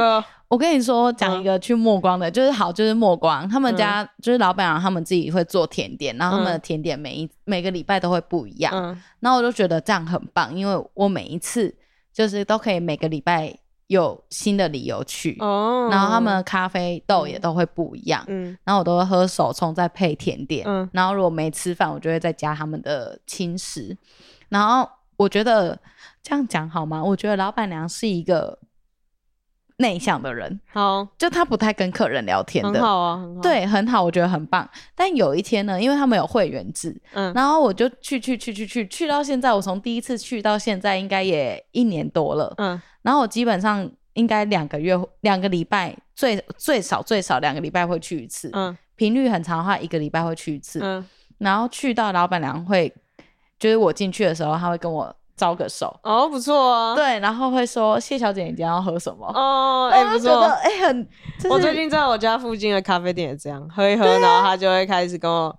[0.49, 8.73] 我跟你说讲一个去墨光的，嗯、就是好，就是墨光他们家、嗯、就是老板娘他们自己会做甜点，然后他们的甜点每一、嗯、每个礼拜都会不一样。
[8.75, 11.77] 嗯，然后我就觉得这样很棒，因为我每一次
[12.15, 13.55] 就是都可以每个礼拜。
[13.89, 23.97] 有新的理由去，oh, 然后他们的咖啡豆也都会不一样，嗯，然后我都会喝手冲再配甜点，嗯，然后如果没吃饭，我就会再加他们的轻食，
[24.51, 25.79] 然后我觉得
[26.23, 27.03] 这样讲好吗？
[27.03, 28.59] 我觉得老板娘是一个
[29.79, 34.69] 内向的人，好，就他不太跟客人聊天的，很好啊，很好，对，很好，我觉得很棒。
[34.95, 42.81] 但有一天呢，因为他们有会员制，嗯，然后我就去去去去去去到现在，我从第一次去到现在，应该也一年多了，嗯。
[43.03, 51.07] 然后我基本上应该两个月、两个礼拜最最少最少两个礼拜会去一次，嗯，频率很长的话，一个礼拜会去一次，嗯，
[51.39, 52.93] 然后去到老板娘会，
[53.61, 59.27] 就是我进去的时候，他会跟我招个手，哦，不错啊，对，然后会说谢小姐，你今天要喝什么？
[59.33, 61.09] 哦，哎、欸，不错，哎、欸，很，
[61.49, 65.57] 我最近在我家附近的咖啡店也这样，喝一喝，然后他就会开始跟我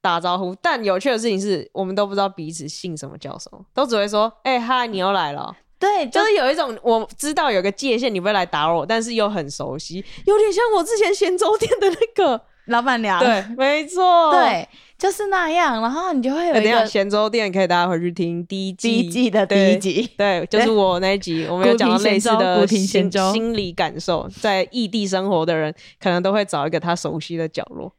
[0.00, 0.54] 打招呼。
[0.62, 5.54] 但有趣的事情是我们都不知道彼此姓什么叫什么，都只会说，哎、欸，嗨，你又来了。
[5.78, 14.66] 对，就是有一种我知道有个界限，你不会来打扰我，但是又很熟悉，有点像我之前咸粥店的那个，老板娘，对，没错，对，
[14.98, 15.80] 就是那样。
[15.82, 27.92] 然后你就会有一个咸粥店，可以大家回去听第一季，第一季的第一集，对， 就是我那一集，我们有讲到类似的心心理感受，在异地生活的人可能都会找一个他熟悉的角落。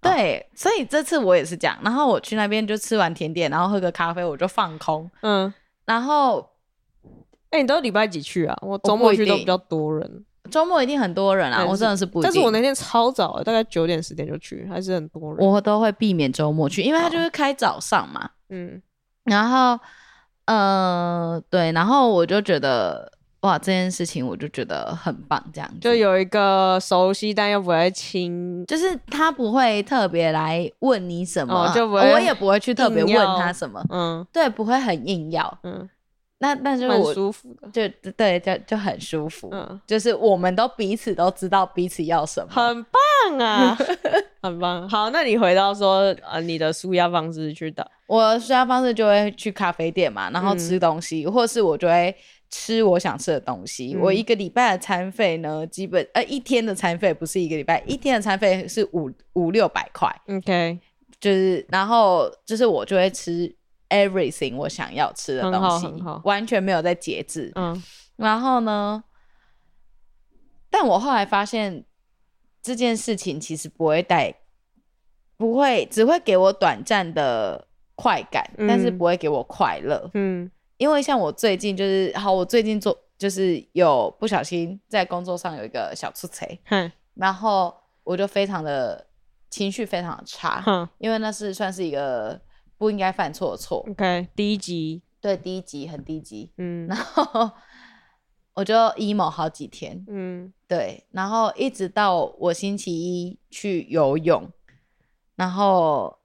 [0.00, 1.78] 对，所以这次我也是这样。
[1.82, 5.10] 然后我去那边就吃完甜点，然后喝个咖啡，我就放空。
[5.22, 5.50] 嗯，
[5.86, 6.46] 然后，
[7.48, 8.54] 哎，你都礼拜几去啊？
[8.60, 10.24] 我周末去都比较多人。
[10.50, 11.64] 周末一定很多人啊！
[11.64, 12.22] 我真的是不。
[12.22, 15.46] 但是我那天超早，大概九点十点就去，还是很多人。
[15.46, 18.30] 我都会避免周末去，因为他就是开早上嘛。
[18.50, 18.80] 嗯。
[19.24, 19.78] 然后，
[20.44, 33.82] 呃，对，然后我就觉得，哇，这件事情我就觉得很棒，这样就有一个熟悉但又不会亲，就是他不会特别来问你什么，哦、就不会我也不会去特别问他什么。
[33.88, 34.24] 嗯。
[34.30, 35.58] 对，不会很硬要。
[35.62, 35.88] 嗯。
[36.44, 39.48] 那那就我舒服的，就对，就就很舒服。
[39.50, 43.78] 嗯，就是我们都彼此都知道彼此要什么，很棒啊，
[44.42, 44.86] 很棒。
[44.86, 52.14] 好，那你回到说，呃，你的舒压方式去的，我舒压方式就会去咖啡店嘛，然后吃东西，嗯、或是我就会
[52.50, 53.94] 吃我想吃的东西。
[53.94, 60.14] 嗯、我一个礼拜的餐费呢，基本呃一天的餐费不是一个礼拜，一天的餐费是五五六百块。
[60.28, 60.78] OK，
[61.18, 63.50] 就是然后就是我就会吃。
[63.94, 65.86] Everything 我想要吃的东西，
[66.24, 67.52] 完全没有在节制。
[67.54, 67.80] 嗯，
[68.16, 69.04] 然后呢？
[70.68, 71.84] 但我后来发现
[72.60, 74.34] 这件事情其实不会带，
[75.36, 80.10] 不会只会给我短暂的快感，嗯、但是不会给我快乐。
[80.14, 89.06] 嗯，因为像我最近就是，好，我最近做就是有不小心在工作上有一个小出错，嗯、然后我就非常的
[89.48, 92.40] 情绪非常的差，嗯、因为那是算是一个。
[92.76, 93.84] 不应该犯错的错。
[93.88, 96.50] OK，低级，对，低级，很低级。
[96.58, 97.50] 嗯，然后
[98.54, 100.04] 我就 emo 好几天。
[100.08, 104.50] 嗯，对，然后一直到我星期一去游泳，
[105.36, 106.18] 然后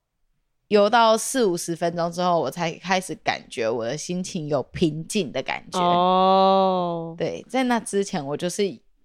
[0.67, 5.79] 游到四五十分钟之后，我才开始感觉我的心情有平静的感觉。
[5.79, 8.63] 哦，对，在那之前我就是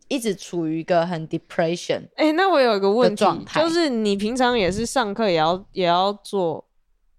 [0.08, 2.02] 一直处于一个很 depression。
[2.16, 6.66] 哎、欸，那我有一个问题，就是你平常也是上课也要也要做。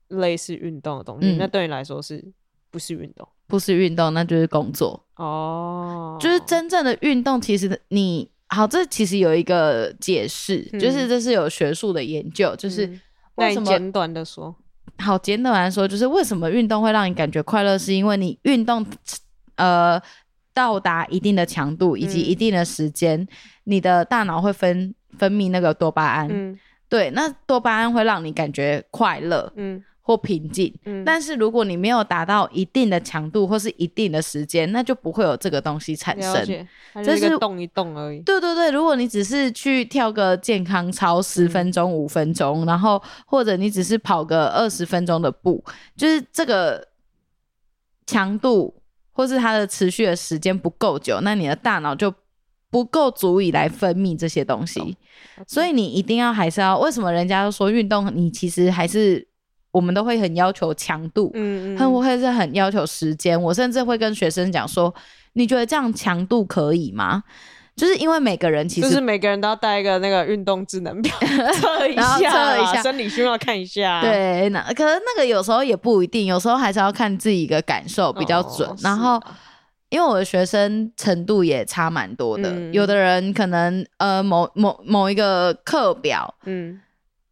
[0.10, 2.24] 类似运动的东西，嗯、那对你来说是
[2.70, 3.28] 不是运动？
[3.48, 6.18] 不是运动，那就是工作哦。
[6.20, 13.00] 就是真正的运动，其实你好，这其实有一个解释，嗯、就是这是有学术的研究，就是
[13.36, 14.56] 为什么简短的说，
[14.98, 18.86] 好简短来说，就是为什么运动会让你感觉快乐，是因为你运动
[19.58, 20.02] 呃
[20.54, 23.28] 到达一定的强度以及一定的时间，嗯、
[23.66, 26.58] 你的大脑会分分泌那个多巴胺，嗯、
[26.90, 29.84] 对，那多巴胺会让你感觉快乐，嗯。
[30.08, 36.68] 或平静，嗯，但是如果你没有达到一定的强度或是一定的时间，那就不会有这个东西产生。
[37.04, 38.20] 这是动一动而已。
[38.20, 45.64] 对对对，如果你只是去跳个健康操十分钟、五分钟，嗯、然后或者你只是跑个二十分钟的步，
[45.98, 46.88] 就是这个
[48.06, 48.76] 强度
[49.12, 52.14] 或是它的持续的时间不够久，那你的大脑就
[52.70, 54.80] 不够足以来分泌这些东西。
[55.38, 59.28] 嗯、所以你一定要还是要，为什么人家都说运动，你其实还是。
[59.76, 63.40] 我们都会很要求强度，嗯嗯，很会是很要求时间。
[63.40, 64.94] 我甚至会跟学生讲说，
[65.34, 67.24] 你觉得这样强度可以吗？
[67.76, 71.14] 就是因为每个人其实就是每个人都要带一个那个运动智能表
[71.60, 74.00] 测一下，测一下生理需要看一下。
[74.00, 78.70] 对，那可是那个有时候也不一定，有时候还是要看自己的感受比较准。
[78.70, 79.22] 哦、然后，
[79.90, 86.80] 因为我的学生程度也差蛮多的，嗯、有的人可能呃某某某一个课表，嗯。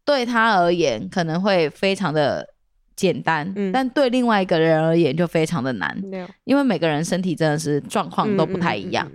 [0.04, 2.46] 对他而言可能会非常的
[2.94, 9.10] 简单，嗯、但对另外一个人而言就非常的难，嗯、因为每个人身体真的是状况都不太一样。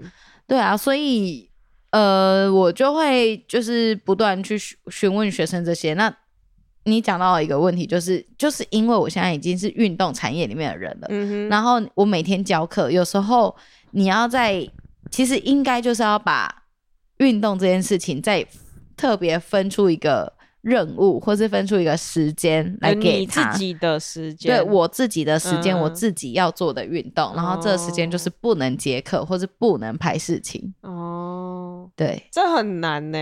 [0.47, 1.47] 对啊，所以
[1.91, 4.57] 呃，我就会就是不断去
[4.89, 5.93] 询问学生这些。
[5.93, 6.11] 那
[6.85, 13.55] 你讲到一个问题，就是就是因为我现在已经是运动产业里面的人了，嗯、然后我每天教课，有时候
[13.91, 14.67] 你要在
[15.11, 16.63] 其实应该就是要把
[17.19, 18.43] 运动这件事情再
[18.97, 20.33] 特别分出一个。
[20.61, 30.73] 任务，或是分出一个时间来给他自己的时间，对我自己的时间，嗯、我自己要做的运动，然后这个时间就是不能接课，或是不能排事情。
[30.81, 33.17] 哦，对，这很难呢，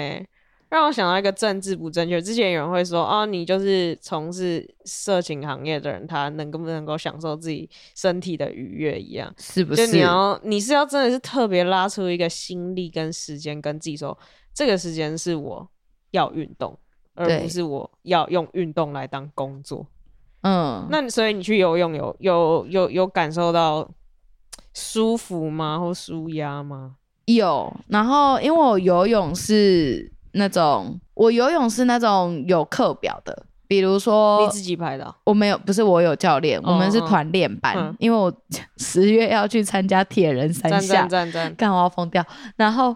[0.69, 2.19] 让我想到一个政治不正确。
[2.19, 9.87] 之前有人会说，哦，你就是从事色情行业的人，他能够不能够享受自己身体的愉悦一样，是不是？
[9.87, 14.17] 就你要，你是要真的是特别拉出一个心力跟时间，跟自己说，
[14.55, 15.69] 这个时间是我
[16.09, 16.77] 要运动。
[17.17, 19.85] 而不是我要用运动来当工作，
[20.41, 23.89] 嗯，那所以你去游泳有有有有感受到
[24.73, 25.79] 舒服吗？
[25.79, 26.95] 或舒压吗？
[27.25, 38.31] 有，然后因为我游泳是那种，我游泳是那种有课表的，比如说你自己排的、哦，我没有，不是我有教练，我们是团练班，嗯、因为我
[38.77, 41.09] 十月要去参加铁人三项，
[41.57, 42.23] 干我要疯掉，
[42.55, 42.95] 然后。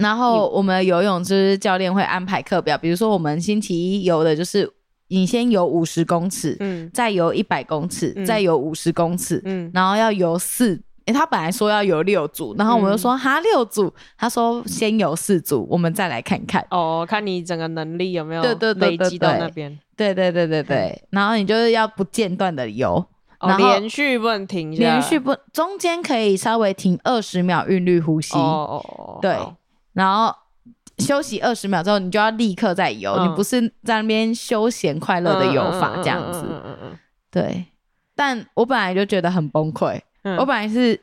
[0.00, 4.68] 然后我们游泳就是教练会安排课表，比如说我们星期一游的就是
[5.08, 16.64] 你先游五十公尺，嗯，再游一百公尺，嗯、再游五十公尺，嗯，然后要游四，诶他本来说要游六组，然后我们就说、嗯、哈六组，他说先游四组，我们再来看看。
[16.70, 18.42] 哦，看你整个能力有没有
[18.76, 23.04] 累积到那边，对对对对对，嗯、然后你就是要不间断的游，
[23.40, 29.36] 然后、哦、连续不能停下，连续不中间可以稍微停二十秒韵律呼吸，哦哦，对。
[29.92, 30.34] 然后
[30.98, 36.44] 休息二十秒之后，你就要立刻再游，嗯、你不是在那边休闲快乐的游法这样子。
[37.30, 37.66] 对，
[38.14, 40.00] 但我本来就觉得很崩溃。
[40.22, 40.98] 嗯、我本来是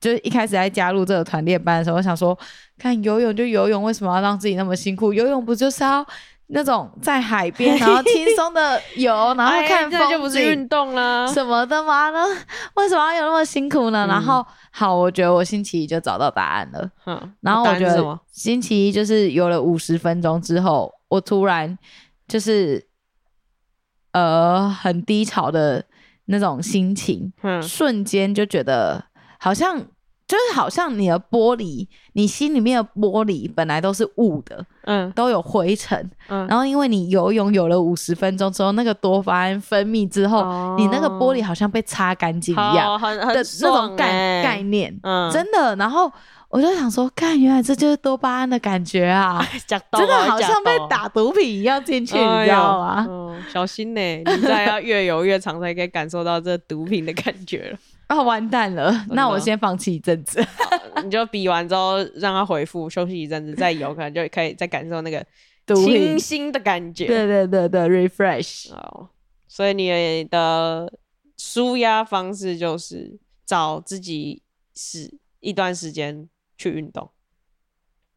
[0.00, 2.38] 就是一开始在加入这个团练班的时候，我想说，
[2.78, 5.12] 看游泳就游泳，为什么要让自己那么辛苦？
[5.12, 6.06] 游泳不就是要？
[6.54, 12.10] 那种在海边， 然后轻松的游，然后看风景，哎、就不是运动啦什么的吗？
[12.10, 12.18] 呢？
[12.76, 14.06] 为什么要有那么辛苦呢？
[14.06, 16.90] 嗯、然后好，我觉得我星期一就找到答案了。
[17.06, 21.78] 嗯，然后我觉得星期一就是游了五十分钟之后，我突然
[22.28, 22.86] 就是
[24.12, 25.84] 呃很低潮的
[26.26, 29.04] 那种心情，嗯、瞬间就觉得
[29.38, 29.82] 好像。
[30.32, 45.76] 就是好像你的玻璃，你心里面的玻璃本来都是雾的，嗯，都有灰尘，嗯，然后因为你游泳游了五十分钟之后，那个多巴胺分泌之后，哦、你那个玻璃好像被擦干净一样的那种概、欸、概念，嗯，真的。
[45.76, 46.10] 然后
[46.48, 52.94] 我就想说，看，原来这就是多巴胺的感觉啊， 真的好像被打毒品一样进去，你知道吗？
[53.00, 57.78] 哎嗯、小心呢、欸，你再要越游越长才可以感受到这毒品的感觉了。
[58.08, 58.92] 哦，完蛋了！
[59.10, 60.44] 那我先放弃一阵子，
[61.02, 65.24] 你就比完之后让他回复，休息一阵子再游，可能就可以再感受那个
[65.74, 67.06] 清新的感觉。
[67.06, 68.72] 对对对对，refresh。
[68.74, 69.08] 哦，
[69.48, 70.92] 所以你的
[71.38, 74.42] 舒压方式就是找自己
[74.74, 76.28] 是一段时间
[76.58, 77.10] 去运动。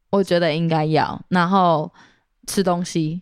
[0.10, 1.94] 我觉得应该要，然后
[2.48, 3.22] 吃东西。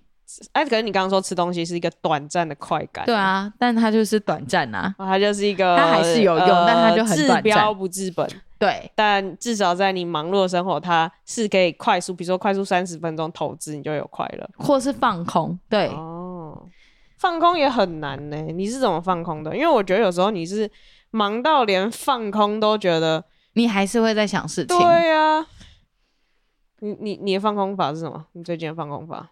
[0.53, 8.27] 哎，可是你刚刚说吃东西是一个短暂的快感，对啊，但它就是短暂呐、啊，它就是一个，它还是有用，呃、但它就很治标不治本。
[8.57, 15.59] 对，但至少在你忙碌的生活，它是可以快速，比如说快速三十分钟投资，你就有快乐，或是放空。
[15.69, 16.65] 对，哦，
[17.17, 18.37] 放空也很难呢。
[18.37, 19.53] 你是怎么放空的？
[19.53, 20.69] 因为我觉得有时候你是
[21.11, 24.77] 忙到连放空都觉得，你还是会在想事情。
[24.77, 25.47] 对呀、啊，
[26.79, 28.27] 你你你的放空法是什么？
[28.31, 29.31] 你最近的放空法？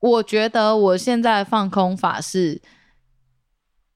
[0.00, 2.60] 我觉得我现在放空法是，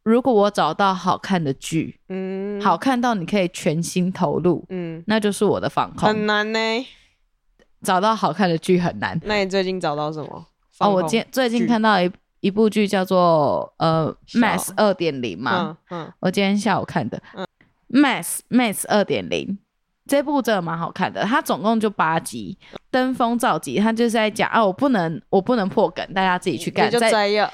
[0.02, 6.09] 如果我找到好看的剧，嗯，好看到你可以全心投入，嗯，那就是我的放空。
[6.09, 6.59] 很难呢，
[7.82, 9.18] 找到好看的剧很难。
[9.24, 10.46] 那你最近找到什么？
[10.80, 17.46] 哦，我今最近看到一一部剧叫做呃《Mass 二点零》嘛，嗯，我今天下午看的，嗯，
[17.98, 19.46] 《Mass Mass 二点零》。
[20.07, 22.57] 这部真的蛮好看的，它总共就八集，
[22.90, 23.78] 登峰造极。
[23.80, 26.90] 它就是在讲啊，我不能，我不能破梗，大家自己去看。
[26.90, 27.50] 就摘要，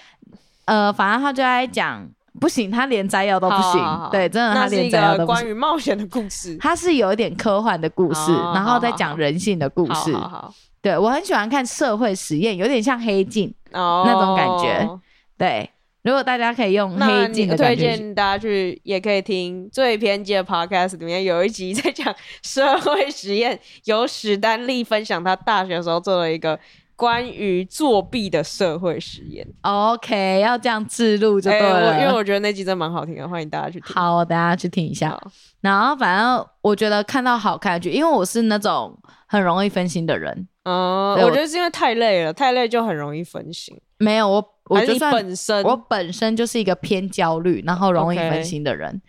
[0.65, 2.05] 呃，反正他就在讲，
[2.41, 3.81] 不行，他连摘要都不行。
[3.81, 5.43] 好好好对，真的，他连摘要都不行。
[5.43, 10.13] 关于冒险的故事，它是有一点科幻的故事，然后再讲人性的故事。
[10.13, 14.99] 好好好对，我很喜欢看社会实验，有点像黑镜、哦、那种感觉。
[15.39, 15.71] 对。
[16.03, 26.59] 如果大家可以用黑镜的，推荐大家去，也可以听最偏激的 podcast，里面有一集在讲社会实验，由史丹利分享他大学的时候做了一个
[26.97, 29.47] 关于作弊的社会实验。
[29.61, 33.95] OK，要这样置入就对了，欸，因为我觉得那集真蛮好听的，欢迎大家去听。
[33.95, 35.21] 好，我等下去听一下。
[35.61, 40.49] 然后反正我觉得看到好看的剧，因为我是那种很容易分心的人。
[40.63, 43.79] 嗯，我觉得是因为太累了，太累就很容易分心。
[43.99, 44.55] 没有我。
[44.71, 49.03] 我就算本身我本身就是一个偏焦虑，然后容易分心的人。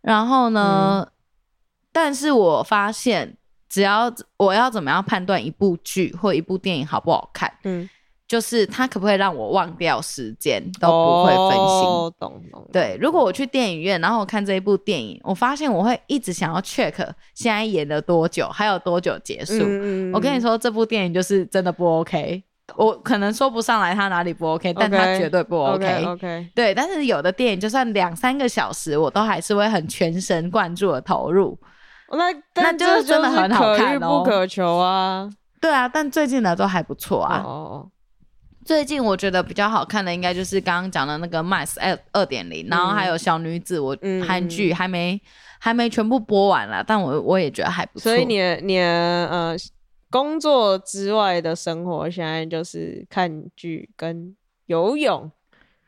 [0.00, 1.12] 然后呢，嗯、
[1.92, 3.36] 但是我发现，
[3.68, 7.88] 只要我要怎么样判断一部剧或一部电影好不好看，嗯，
[8.28, 11.88] 就是它可不可以让我忘掉时间，都不会分心。
[11.88, 12.68] 哦、懂懂。
[12.72, 16.94] 对，如果我去电影院，然后我看这一部电影，我发现我会一直想要 check
[17.34, 19.58] 现在演了多久，还有多久结束。
[19.58, 22.44] 嗯、我跟你说，这部电影就是真的不 OK。
[22.76, 25.84] 我可能说不上来他哪里不 OK，但他绝对不 OK。
[25.84, 26.50] Okay, okay, okay.
[26.54, 31.58] 对，但是有的电影就算两三个小时，我都还是会很全神贯注的投入。
[32.12, 35.28] 那那就是真的很好看哦，可遇不可求啊。
[35.60, 37.42] 对啊，但最近的都还不错啊。
[37.44, 37.88] 哦。
[38.64, 43.96] 最近我觉得比较好看的，应该就是刚刚讲的那个《Mass 二二点零》，然后还有小女子，我
[44.26, 45.20] 韩剧还没
[45.58, 48.10] 还没全部播完了，但我我也觉得还不错。
[48.10, 49.56] 所以你的你的呃。
[50.10, 54.36] 工作之外的生活，现在就是看剧跟
[54.66, 55.30] 游泳。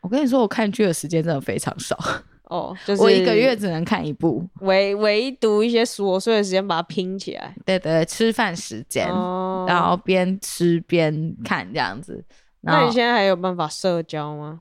[0.01, 1.97] 我跟你说，我看剧的时间真的非常少
[2.51, 7.55] 哦，就是我一个月只能看一部，唯唯独一些琐碎的时间把它拼起来。
[7.65, 12.25] 对对，对，吃饭时间，哦、然后边吃边看这样子。
[12.63, 14.61] 那你现在还有办法社交吗？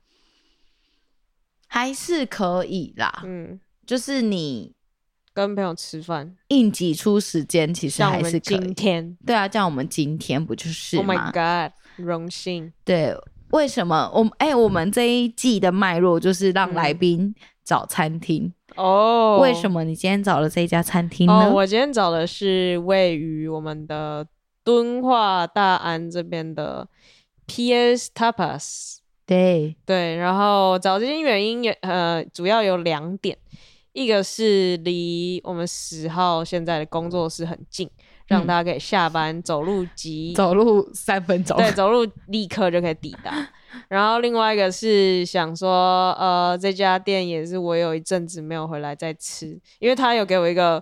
[1.67, 4.73] 还是可以啦，嗯，就是你
[5.33, 8.57] 跟朋友吃饭，硬挤出时间，其实还是可以。
[8.57, 12.73] 今天，对啊，像我们今天不就是？Oh my god，荣幸。
[12.83, 13.15] 对。
[13.51, 19.39] 为什么我哎、欸，我们这一季的脉络就是让来宾找餐厅哦。
[19.41, 21.33] 为什么你今天找了这一家餐厅呢？
[21.33, 24.25] 哦，我今天找的是位于我们的
[24.63, 26.87] 敦化大安这边的
[27.45, 28.99] PS Tapas。
[29.25, 33.37] 对对，然后找这些原因也呃，主要有两点，
[33.93, 37.89] 一个是离我们十号现在的工作室很近。
[38.27, 43.45] 让大家可以下班走路急，走路三分钟，对，走路立刻就可以抵达。
[43.89, 50.81] 然后另外一个是想说，呃，这家店也是我有一阵子没有回来再吃，因为他有给我一个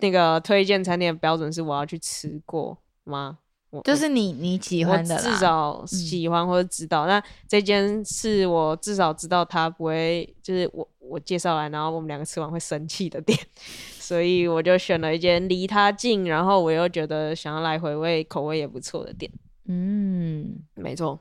[0.00, 3.36] 那个推荐餐厅的标准是我要去吃过吗？
[3.82, 7.06] 就是你你喜欢的，至少喜欢或者知道。
[7.06, 13.38] 嗯、那这间是我至少知道他不会，就是我我介绍来，然后我们两个吃完会生气的店。
[13.98, 19.30] 所以我就选了一间离他近，然后我又觉得想要来回味，口味也不错的店。
[19.66, 21.18] 嗯，没错，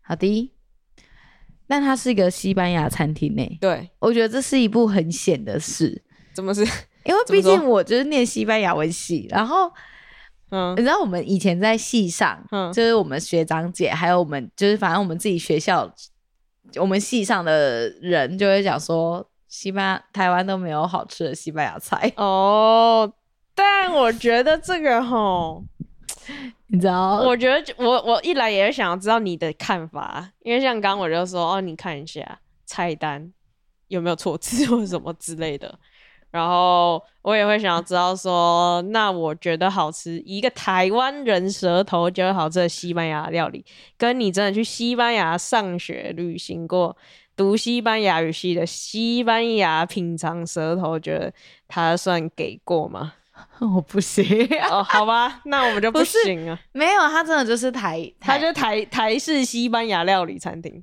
[0.00, 0.52] 好的。
[1.66, 3.58] 但它是一个西班牙餐厅呢。
[3.60, 6.02] 对，我觉得这是一部很险的事。
[6.34, 6.62] 怎么是？
[7.04, 9.70] 因为毕竟我就是念西班牙文系，然后，
[10.54, 15.92] 嗯，你知道我们以前在系上，嗯，就是我们学长姐，还有我们，就是反正我们自己学校，
[16.76, 19.28] 我们系上的人就会讲说。
[19.46, 23.08] 西班牙、台湾都没有好吃的西班牙菜哦，
[23.54, 25.62] 但我觉得这个吼，
[26.66, 33.32] 你知道，我觉得我我一来也是想要知道你的看法，因为像刚我就说哦，你看一下菜单
[33.86, 35.78] 有没有错字或什么之类的，
[36.34, 43.64] 然后我也会想要知道说，那我觉得好吃一个台湾人舌头觉得好吃的西班牙料理，
[43.96, 46.96] 跟你真的去西班牙上学旅行过。
[47.36, 51.32] 读西班牙语系的西班牙品尝舌头，觉得
[51.68, 53.12] 他算给过吗？
[53.60, 54.24] 我不行
[54.70, 56.58] 哦， 好吧，那我们就不行啊。
[56.72, 60.82] 没有，他真的就是台，他就台台式西班牙料理餐厅，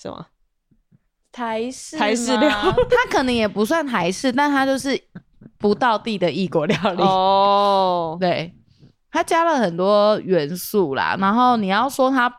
[0.00, 0.26] 是吗？
[1.32, 2.50] 台式台式料，
[2.90, 5.00] 它可能也不算台式，但它就是
[5.58, 8.16] 不到地的异国料理哦。
[8.20, 8.54] 对，
[9.10, 12.32] 它加了很多元素啦，然后你要说它。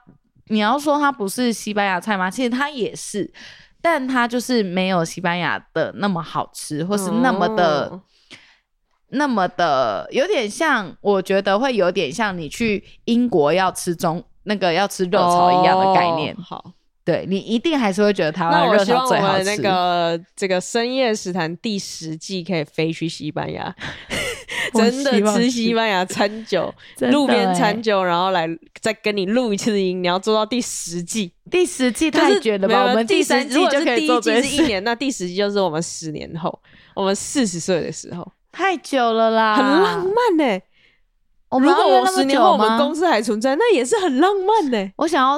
[0.47, 2.29] 你要说它不是西班牙菜吗？
[2.29, 3.31] 其实它也是，
[3.81, 8.01] 但它就是没有西班牙的那么好吃，或是那么的、哦、
[9.11, 16.35] 那么的有点像，我觉得会有点像你去英国要吃中那个要吃热炒一样的概念。
[16.35, 16.71] 哦、好。
[17.03, 19.43] 对，你一定还是会觉得台湾热炒最好吃。
[19.43, 23.75] 那个这个深夜食堂第十季可以飞去西班牙，
[24.75, 26.73] 真的吃西班牙餐酒，
[27.11, 28.47] 路边餐酒，然后来
[28.79, 30.03] 再跟你录一次音。
[30.03, 32.83] 你要做到第十季，第十季太绝了吧？
[32.83, 36.61] 我们第三季就可以做这一年，那第十季就是我们十年后，
[36.95, 40.63] 我们四十岁的时候， 太久了啦，很浪漫呢、欸。
[41.59, 44.93] 如果我十年后我们公司还存在，那也是很浪漫呢、欸。
[44.97, 45.37] 我想要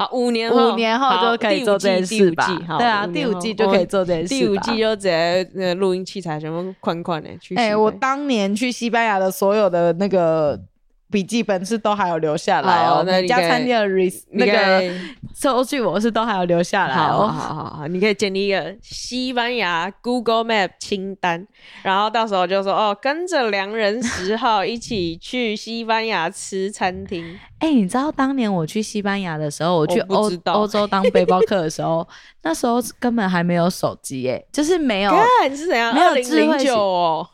[0.00, 2.46] 啊，五年后，五年后就可以做这件事吧？
[2.78, 4.28] 对啊，第五季就可以做这件事。
[4.28, 7.54] 第五季就直接那录音器材全部宽宽的去。
[7.56, 10.58] 哎，我当年去西班牙的所有的那个。
[11.10, 13.86] 笔记本是都还有留下来哦，那家餐厅的
[14.30, 14.94] 那个
[15.34, 17.26] 收据我是都还有留下来哦。
[17.26, 21.46] 好好好好，你可以建立一个西班牙 Google Map 清单，
[21.82, 27.38] 然后到时候就说哦，跟着良人十号一起去西班牙吃餐厅。
[27.58, 32.06] 哎、欸，你知道当年我去西班牙的时候，我去欧欧洲当背包客的时候，
[32.42, 35.12] 那时候根本还没有手机，哎，就是没有。
[35.48, 35.92] 你是怎样？
[35.94, 37.26] 没有智慧型哦，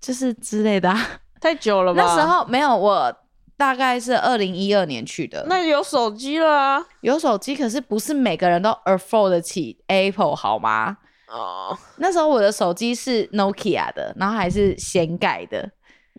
[0.00, 1.20] 就是之类的、啊。
[1.40, 2.02] 太久了吧？
[2.02, 3.14] 那时候没有，我
[3.56, 5.44] 大概是二零一二年去的。
[5.48, 6.86] 那有手机了啊？
[7.00, 10.98] 有手机，可是不是每个人都 afford 得起 Apple 好吗？
[11.28, 15.70] 哦，那时候我的手机是 Nokia 的，然后还是掀盖的。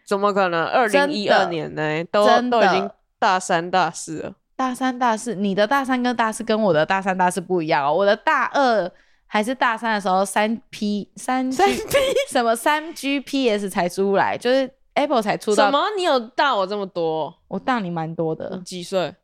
[0.05, 0.65] 怎么可能？
[0.65, 2.03] 二零一二年呢？
[2.11, 4.33] 都都已经大三大四了。
[4.55, 7.93] 大三大四，你的大三跟大四跟我的大三大四不一样哦。
[7.93, 8.91] 我的大二
[9.25, 11.97] 还是大三的时候，三 P 三 G 三 P
[12.29, 14.69] 什么三 GPS 才出来，就是。
[14.93, 15.65] Apple 才出道。
[15.65, 15.89] 什么？
[15.95, 17.39] 你有大我这么多？
[17.47, 18.57] 我大你蛮多的。
[18.65, 19.15] 几岁？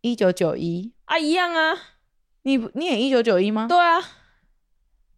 [0.00, 1.76] 一九九一啊，一样啊。
[2.42, 3.66] 你你也一九九一吗？
[3.68, 4.00] 对啊，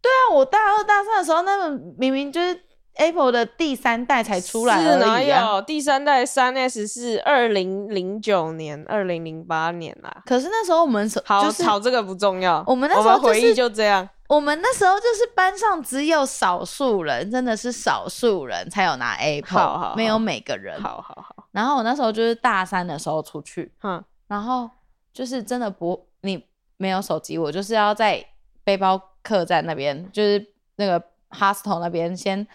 [0.01, 0.33] 对啊。
[0.33, 2.61] 我大二大三的时候，那个明明就是
[2.95, 5.61] Apple 的第三代才出来、啊，是哪有？
[5.63, 10.23] 第三代三 S 是二零零九年、二零零八年啦。
[10.25, 12.63] 可是那时候我们好、就是，吵这个不重要。
[12.65, 14.07] 我们那时候、就是、回忆就这样。
[14.27, 20.81] 我们那时候就是班上只有少数人，真的是少数人才有拿 Apple，好好好没有每个人。
[20.81, 21.47] 好好好。
[21.51, 24.69] 然后我那时候就是大三的时候出去，嗯，然后
[25.13, 26.43] 就是真的不，你
[26.77, 28.25] 没有手机，我就是要在
[28.63, 30.43] 背包客栈那边，就是
[30.77, 32.47] 那个 hostel 那边先。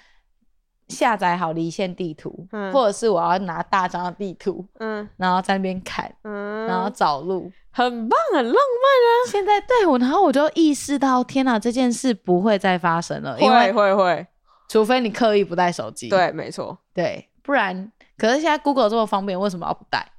[0.90, 9.08] 下载好离线地图，嗯，或者是我要拿大张的地图，嗯，然后在那边看，嗯，然后找路，很棒，很浪漫啊！
[9.30, 14.26] 现在对我，然后我就意识到，天哪，这件事不会再发生了，会因为会会，
[14.68, 20.12] 除非你刻意不带手机，对，没错，对，不然，可是现在 Google 这么方便，为什么要不带？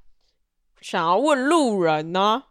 [0.80, 2.44] 想要问路人呢？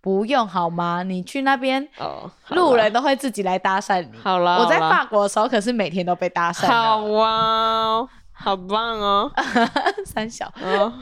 [0.00, 1.02] 不用好吗？
[1.02, 4.18] 你去那边，哦，路人都会自己来搭讪你。
[4.18, 6.66] 好了，我在法国的时候可是每天都被搭讪。
[6.66, 9.30] 好哇，好棒哦，
[10.06, 10.92] 三小，哦，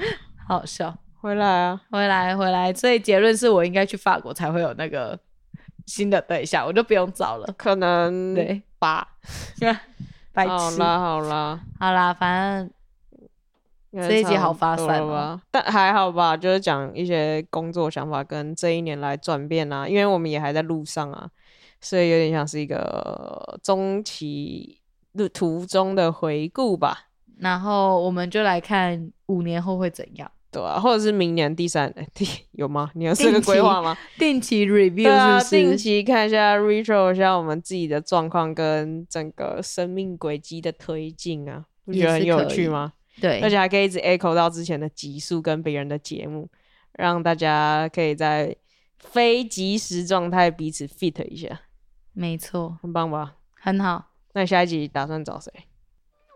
[0.47, 0.95] 好笑。
[1.21, 2.73] 回来啊，回来回来。
[2.73, 5.19] 所以结论是我应该去法国才会有那个
[5.87, 7.55] 新的对象，我就不用找了。
[7.57, 9.07] 可能对吧？
[10.33, 10.51] 白痴。
[10.51, 12.71] 好啦好啦好啦，反正。
[13.93, 21.29] 这一集好发散吧，但还好吧，就是讲一些工作想法跟这一年来转变啊，因为我们也还在路上啊，
[21.81, 24.79] 所以有点像是一个中期
[25.13, 27.07] 路途中的回顾吧。
[27.39, 32.91] 然后我们就来看五年后会怎样，对啊，或者是明年第三第有吗？
[32.95, 33.97] 你有这个规划吗？
[34.19, 35.09] 定期 review 是不是？
[35.09, 42.93] 啊，定期看一下 retro 一下我们自己的状况跟整个生命轨迹的推进啊，不觉得很有趣吗？
[43.21, 46.49] 对，而且还可以一直 echo 到之前的集数跟别人的节目，
[46.93, 48.55] 让大家可以在
[48.99, 51.61] 非即时状态彼此 fit 一下。
[52.13, 53.35] 没错，很棒吧？
[53.61, 54.07] 很好。
[54.35, 55.53] 那你下一集打算找谁？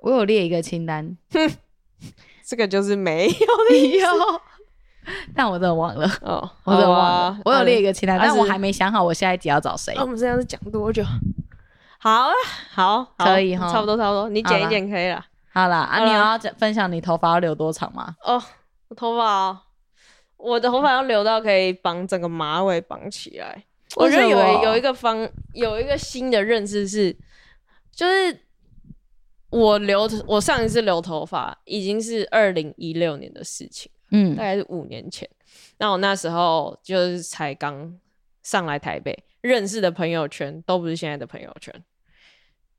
[0.00, 1.16] 我有列一个清单。
[1.30, 1.50] 哼，
[2.44, 4.08] 这个就是没有理由。
[5.34, 7.06] 但我真的忘了哦，我真的忘了。
[7.06, 9.92] 啊、我有列一个清单，但我还没想好我下一集要找谁。
[9.96, 11.02] 那我们这样子讲多久？
[11.98, 12.32] 好啊，
[12.70, 15.24] 好，好可以哈，差不多差不多，你剪一剪可以了。
[15.52, 18.16] 好啦，啊，你有要分享你头发要留多长吗？
[18.22, 18.42] 哦，
[18.88, 19.60] 我头发，哦
[20.38, 23.64] 我的头发要留到可以绑整个马尾绑起来。
[23.96, 27.14] 我觉得有有一个方，有一个新的认识是，
[27.92, 28.40] 就是
[29.50, 35.28] 我留我上一次留头发已经是二零一六年的事情，嗯，大概是五年前。
[35.76, 37.96] 那我那时候就是才刚
[38.42, 41.84] 上来台北，认识的朋友圈都不是现在的朋友圈，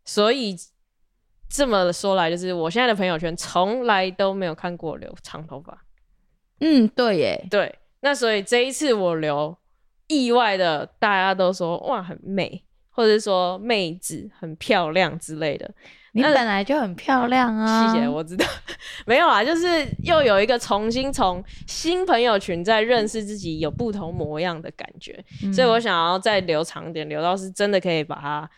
[0.03, 0.57] 所以。
[1.55, 5.85] 这么说来，就是我现在的朋友圈从来都没有看过我留长头发。
[6.61, 7.77] 嗯，对耶，对。
[8.01, 9.55] 那所以这一次我留，
[10.07, 15.69] 意外的大家都说哇很美，或者是说妹子很漂亮之类的。
[16.13, 17.93] 你本来就很漂亮啊！
[17.93, 18.43] 谢谢，我知道。
[19.05, 25.23] 没有啊，就是又有一个重新从新朋友群在认识自己，有不同模样的感觉。
[25.43, 25.53] 嗯。
[25.53, 28.49] 所以我想要再留长点，留到是真的可以把它。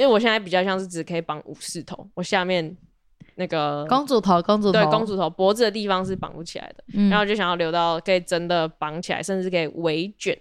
[0.00, 2.74] 其实我现在比较像是只可以绑武士头，我下面
[3.34, 10.34] 那个公主头，公主头，对，公主头脖子的地方是绑不起来的，嗯，然后就想要留到可以真的绑起来，甚至可以围卷，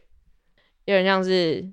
[0.85, 1.69] 有点像是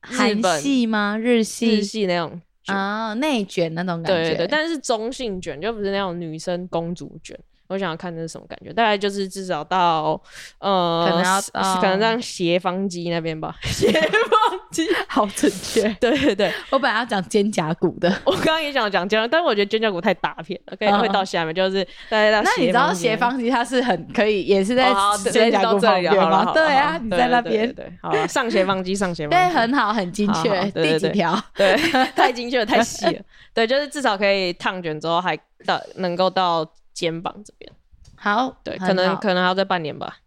[0.00, 1.16] 韩系吗？
[1.16, 7.38] 日系日系那种啊，内卷那种感觉，对对对，但是中性卷，就不是那种女生公主卷。
[7.68, 10.20] 我想要看的是什么感觉，大概就是至少到
[10.58, 11.40] 呃，可能要
[11.80, 15.88] 可能让斜方肌那边吧，斜方肌好准确。
[16.00, 22.42] 对对对，我本来要讲肩胛骨的，我刚刚也想讲肩胛，但是我觉得肩胛骨太大片了，可以会到下面，就是大概到。
[22.42, 24.92] 那你知道斜方肌它是很可以，也是在
[25.32, 26.52] 肩胛骨旁边吗？
[26.52, 27.72] 对啊，你在那边。
[27.74, 30.70] 对，好，上斜方肌，上斜方肌，对，很好，很精确。
[30.72, 31.40] 第几条？
[31.54, 31.76] 对，
[32.14, 33.22] 太精确了，太细了。
[33.54, 36.68] 对，就是至少可以烫卷之后还到能够到。
[36.94, 37.70] 肩膀这边，
[38.16, 40.18] 好，对，可能可能还要再半年吧。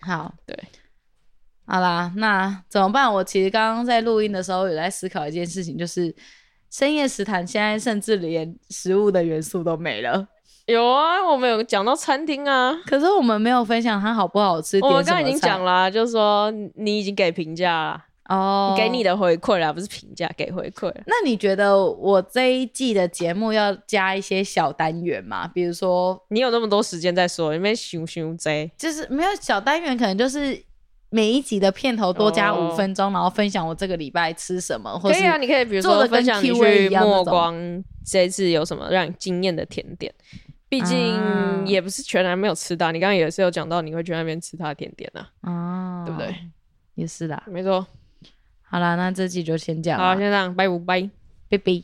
[0.00, 0.56] 好，对，
[1.66, 3.12] 好啦，那怎么办？
[3.12, 6.14] 我其实刚刚在录音的时候有在思考一件事情，就是
[6.70, 10.28] 深夜食堂现在甚至连食物的元素都没了。
[10.66, 14.78] 有啊，我们有讲到餐厅啊，可是我们没有分享它好不好吃。
[14.80, 18.04] 我们刚刚已经讲了啊，就是说你已经给评价了。
[18.30, 20.88] 哦，给你的回馈啦，不是评价，给回馈。
[21.04, 25.48] 那你觉得我这一季的节目要加一些小单元吗？
[25.48, 28.70] 比如说，你有那么多时间在说，有没有熊熊贼？
[28.78, 30.56] 就是没有小单元，可能就是
[31.10, 34.96] 每一集的片头多加五分钟，哦，然后分享我这个礼拜吃什么。
[34.96, 40.14] 或可以啊，你可以比如说分享你去墨光这一次有什么让你惊艳的甜点。
[40.68, 46.32] 毕竟也不是全然没有吃到，你刚刚也是有讲到你会去那边吃他的甜点啊，哦，对不对？
[46.94, 47.84] 也是的，没错。
[48.70, 49.98] 好啦，那这期就先这样。
[49.98, 51.10] 好，先这样，拜不拜？
[51.48, 51.82] 拜拜。